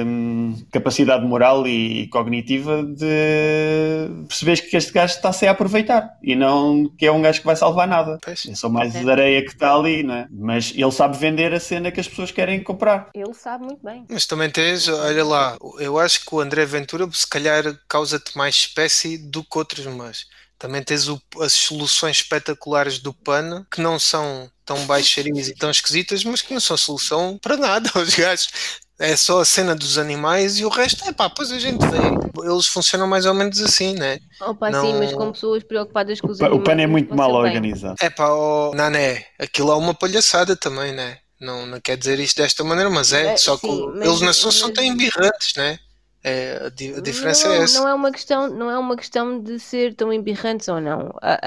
[0.06, 6.90] hum, capacidade moral e cognitiva de perceberes que este gajo está-se a aproveitar e não
[6.98, 8.18] que é um gajo que vai salvar nada.
[8.24, 8.46] Pois.
[8.46, 9.10] É só mais okay.
[9.10, 10.28] areia que está ali, não é?
[10.32, 13.10] Mas ele sabe vender a cena que as pessoas querem comprar.
[13.14, 14.06] Ele sabe muito bem.
[14.10, 18.56] Mas também tens, olha lá, eu acho que o André Ventura se calhar causa-te mais
[18.56, 20.26] espécie do que outros, mas
[20.60, 25.72] também tens o, as soluções espetaculares do PAN que não são tão baixarinhas e tão
[25.72, 27.90] esquisitas, mas que não são solução para nada.
[27.98, 28.50] Os gajos
[29.00, 32.46] é só a cena dos animais e o resto é pá, pois a gente vê.
[32.46, 34.20] Eles funcionam mais ou menos assim, né?
[34.42, 34.86] Opa, não...
[34.86, 36.62] sim, mas com pessoas preocupadas com os o animais.
[36.62, 37.96] O PAN é muito mal organizado.
[38.02, 41.18] É pá, oh, Nané, aquilo é uma palhaçada também, né?
[41.40, 44.52] Não, não quer dizer isto desta maneira, mas é, é só que eles na sua
[44.52, 45.80] são tão birrantes, né?
[46.22, 47.80] É, a, di a, diferença não, é essa.
[47.80, 51.14] Não é, uma questão, não é uma questão de ser tão embirrantes ou não.
[51.22, 51.40] A,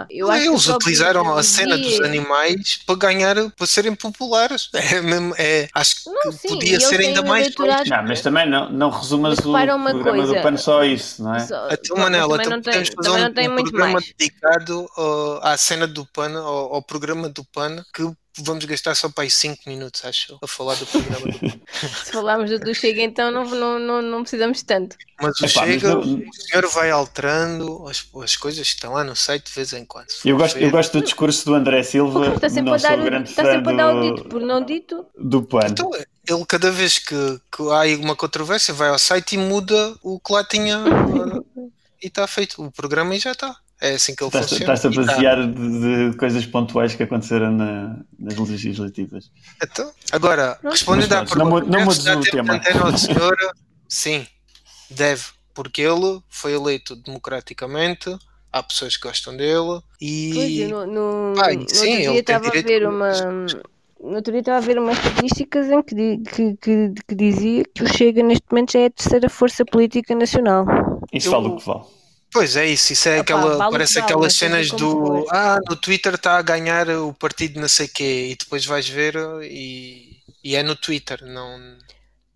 [0.00, 4.70] a, eu acho eles utilizaram a cena dos animais para ganhar, para serem populares.
[4.88, 7.54] É mesmo, é, acho que não, sim, podia ser ainda mais.
[7.54, 11.40] Não, mas também não, não resumas o programa coisa, do PAN só isso, não é?
[11.40, 14.14] Só, Até, Manela, então não podemos fazer um, um programa mais.
[14.16, 18.02] dedicado uh, à cena do PAN, ao, ao programa do PAN, que
[18.42, 21.26] vamos gastar só para aí 5 minutos, acho, a falar do programa.
[22.04, 24.96] Se falarmos do, do Chega, então não, não, não, não precisamos tanto.
[25.20, 29.14] Mas o mas Chega, o senhor vai alterando as, as coisas que estão lá no
[29.16, 30.06] site de vez em quando.
[30.24, 32.88] Eu gosto, eu gosto do discurso do André Silva, Porque está sempre, não a dar,
[32.94, 35.06] sou o- grande está fã sempre a dar o dito por não dito.
[35.18, 35.66] do PAN.
[35.68, 35.90] Então,
[36.28, 37.14] ele cada vez que,
[37.50, 40.82] que há aí uma controvérsia vai ao site e muda o que lá tinha
[42.02, 42.62] e está feito.
[42.62, 43.56] O programa e já está.
[43.80, 44.74] É assim que ele Estás- funciona.
[44.74, 45.12] Estás-te a tá.
[45.12, 49.30] basear de, de coisas pontuais que aconteceram na- nas legislativas.
[49.62, 52.54] Então, agora, respondendo à não pergunta, não deve dar o tema.
[52.54, 53.36] antena senhor?
[53.88, 54.26] Sim,
[54.90, 55.24] deve,
[55.54, 58.16] porque ele foi eleito democraticamente,
[58.52, 60.86] há pessoas que gostam dele e Pois, eu no,
[61.32, 63.12] no, Pá, no sim, outro dia estava a ver uma.
[64.00, 67.82] No outro dia estava a ver umas estatísticas em que, que, que, que dizia que
[67.82, 70.64] o Chega neste momento já é a terceira força política nacional.
[71.12, 71.84] Isso Eu- vale o que vale.
[72.32, 75.26] Pois é isso, isso é Epá, aquela, vale parece vale, aquelas cenas do for.
[75.30, 79.14] ah, no Twitter está a ganhar o partido não sei quê e depois vais ver
[79.42, 81.58] e, e é no Twitter, não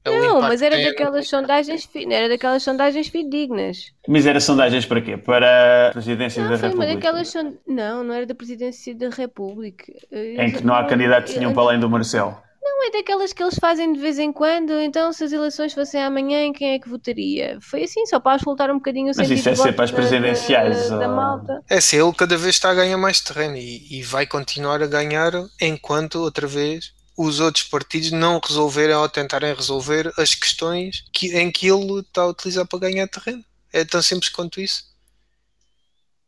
[0.04, 3.92] é Não, mas era no daquelas sondagens, era daquelas sondagens fidedignas.
[4.08, 5.16] Mas era sondagens para quê?
[5.16, 6.94] Para a presidência Não, da foi uma República.
[6.94, 7.58] daquelas son...
[7.66, 9.92] Não, não era da presidência da República.
[10.10, 12.36] Em que não há candidatos nenhum para além do Marcelo.
[12.64, 16.00] Não é daquelas que eles fazem de vez em quando, então se as eleições fossem
[16.02, 17.58] amanhã, em quem é que votaria?
[17.60, 19.96] Foi assim, só para asfaltar um bocadinho o Mas isso é de sempre às da-
[19.96, 21.62] presidenciais, Da, da ou- malta.
[21.68, 24.86] É assim, ele cada vez está a ganhar mais terreno e, e vai continuar a
[24.86, 31.36] ganhar enquanto outra vez os outros partidos não resolverem ou tentarem resolver as questões que,
[31.36, 33.44] em que ele está a utilizar para ganhar terreno.
[33.72, 34.84] É tão simples quanto isso.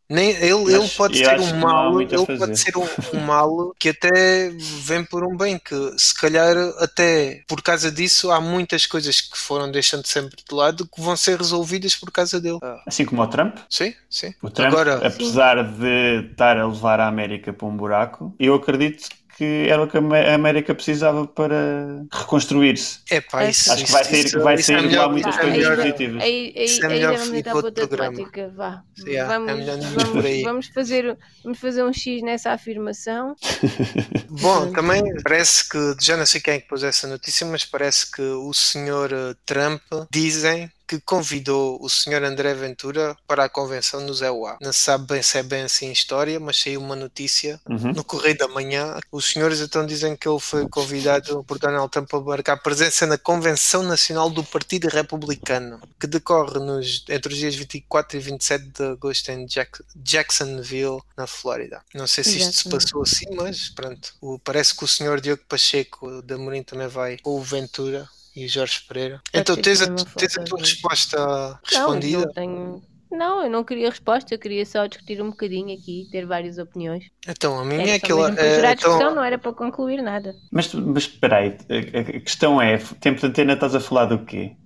[0.09, 4.51] Nem, ele, ele pode ser um mal, ele pode ser um, um mal que até
[4.51, 9.39] vem por um bem, que se calhar até por causa disso há muitas coisas que
[9.39, 12.59] foram deixando sempre de lado que vão ser resolvidas por causa dele.
[12.87, 13.57] Assim como o Trump.
[13.69, 14.35] Sim, sim.
[14.43, 19.09] O Trump, Agora, apesar de estar a levar a América para um buraco, eu acredito
[19.37, 23.01] que era o que a Amé- a América precisava para reconstruir-se.
[23.11, 23.51] é pá, É.
[23.51, 25.39] isso, Acho que vai sair, isso- vai isso é sair de melhor- lá muitas isso
[25.41, 26.23] é coisas melhor- positivas.
[26.23, 28.53] Aí, aí, Isso é melhor vamos entrar para outra temática.
[28.57, 28.83] Vá.
[29.07, 33.35] Yeah, é vamos fazer, vamos fazer um X nessa afirmação.
[34.31, 38.11] Bom, também parece que, já não sei quem é que pôs essa notícia, mas parece
[38.11, 44.01] que o senhor eh, Trump dizem que convidou o senhor André Ventura para a convenção
[44.01, 44.57] no Zé Uá.
[44.61, 47.93] Não se sabe bem se é bem assim a história, mas saiu uma notícia Uhum.
[47.93, 48.99] no Correio da Manhã.
[49.11, 53.19] Os senhores então dizem que ele foi convidado por Donald Trump para marcar presença na
[53.19, 58.83] Convenção Nacional do Partido Republicano, que decorre nos, entre os dias 24 e 27 de
[58.85, 61.83] agosto em Jack- Jacksonville, na Flórida.
[61.95, 64.15] Não sei se isto se passou assim, mas pronto.
[64.21, 68.45] O- parece que o senhor Diogo Pacheco da Morim também vai, ou o Ventura e
[68.47, 69.21] o Jorge Pereira.
[69.33, 72.19] Então tens a, tens a tua resposta Não, respondida?
[72.27, 72.83] não tenho.
[73.11, 77.05] Não, eu não queria resposta, eu queria só discutir um bocadinho aqui, ter várias opiniões.
[77.29, 78.23] Então, a minha Era é aquela.
[78.23, 80.35] mesmo para gerar é, discussão, então, não era para concluir nada.
[80.51, 84.25] Mas, mas espera aí, a, a questão é, tempo de antena estás a falar do
[84.25, 84.57] quê?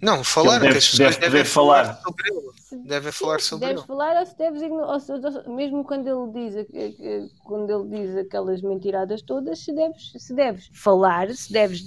[0.00, 1.84] não, falar deve- que as pessoas deve devem poder falar.
[1.84, 2.00] falar.
[2.02, 2.57] sobre ele.
[2.76, 3.86] Devem falar Se sobre deves ele.
[3.86, 6.66] falar ou se deves ignorar, se- se- mesmo quando ele diz
[7.44, 11.82] quando ele diz aquelas mentiradas todas, se deves, se deves falar, se deves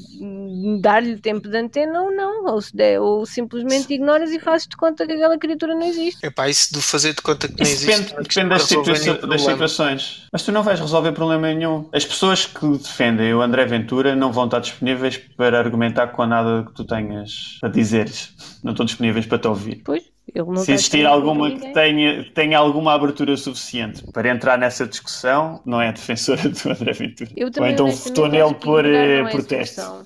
[0.82, 4.76] dar-lhe tempo de antena ou não, ou, se de- ou simplesmente ignoras e fazes de
[4.76, 6.26] conta que aquela criatura não existe.
[6.26, 8.02] Epá, isso de fazer de conta que não Isso existe.
[8.14, 10.28] depende, depende das, situa- das situações.
[10.32, 11.88] Mas tu não vais resolver problema nenhum.
[11.94, 16.64] As pessoas que defendem o André Ventura não vão estar disponíveis para argumentar com nada
[16.66, 18.34] que tu tenhas a dizeres.
[18.64, 19.82] Não estão disponíveis para te ouvir.
[19.84, 20.04] Pois,
[20.64, 25.90] Se existir alguma que tenha, tenha alguma abertura suficiente para entrar nessa discussão, não é
[25.90, 27.32] a defensora do André Ventura.
[27.36, 30.06] Eu Ou então votou nele por eh, é protesto.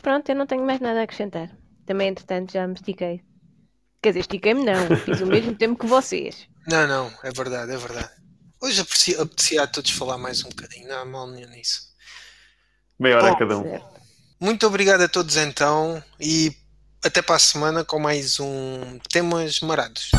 [0.00, 1.50] Pronto, eu não tenho mais nada a acrescentar.
[1.84, 3.20] Também, entretanto, já me estiquei.
[4.02, 6.48] Quer dizer, estiquei-me não, fiz o mesmo tempo que vocês.
[6.68, 8.10] Não, não, é verdade, é verdade.
[8.60, 11.82] Hoje aprecia, apetecia a todos falar mais um bocadinho, não há mal nenhum nisso.
[12.98, 13.62] Meia hora Bom, cada um.
[13.62, 13.86] Certo.
[14.40, 16.52] Muito obrigado a todos então e
[17.06, 20.10] até para a semana com mais um Temas Marados.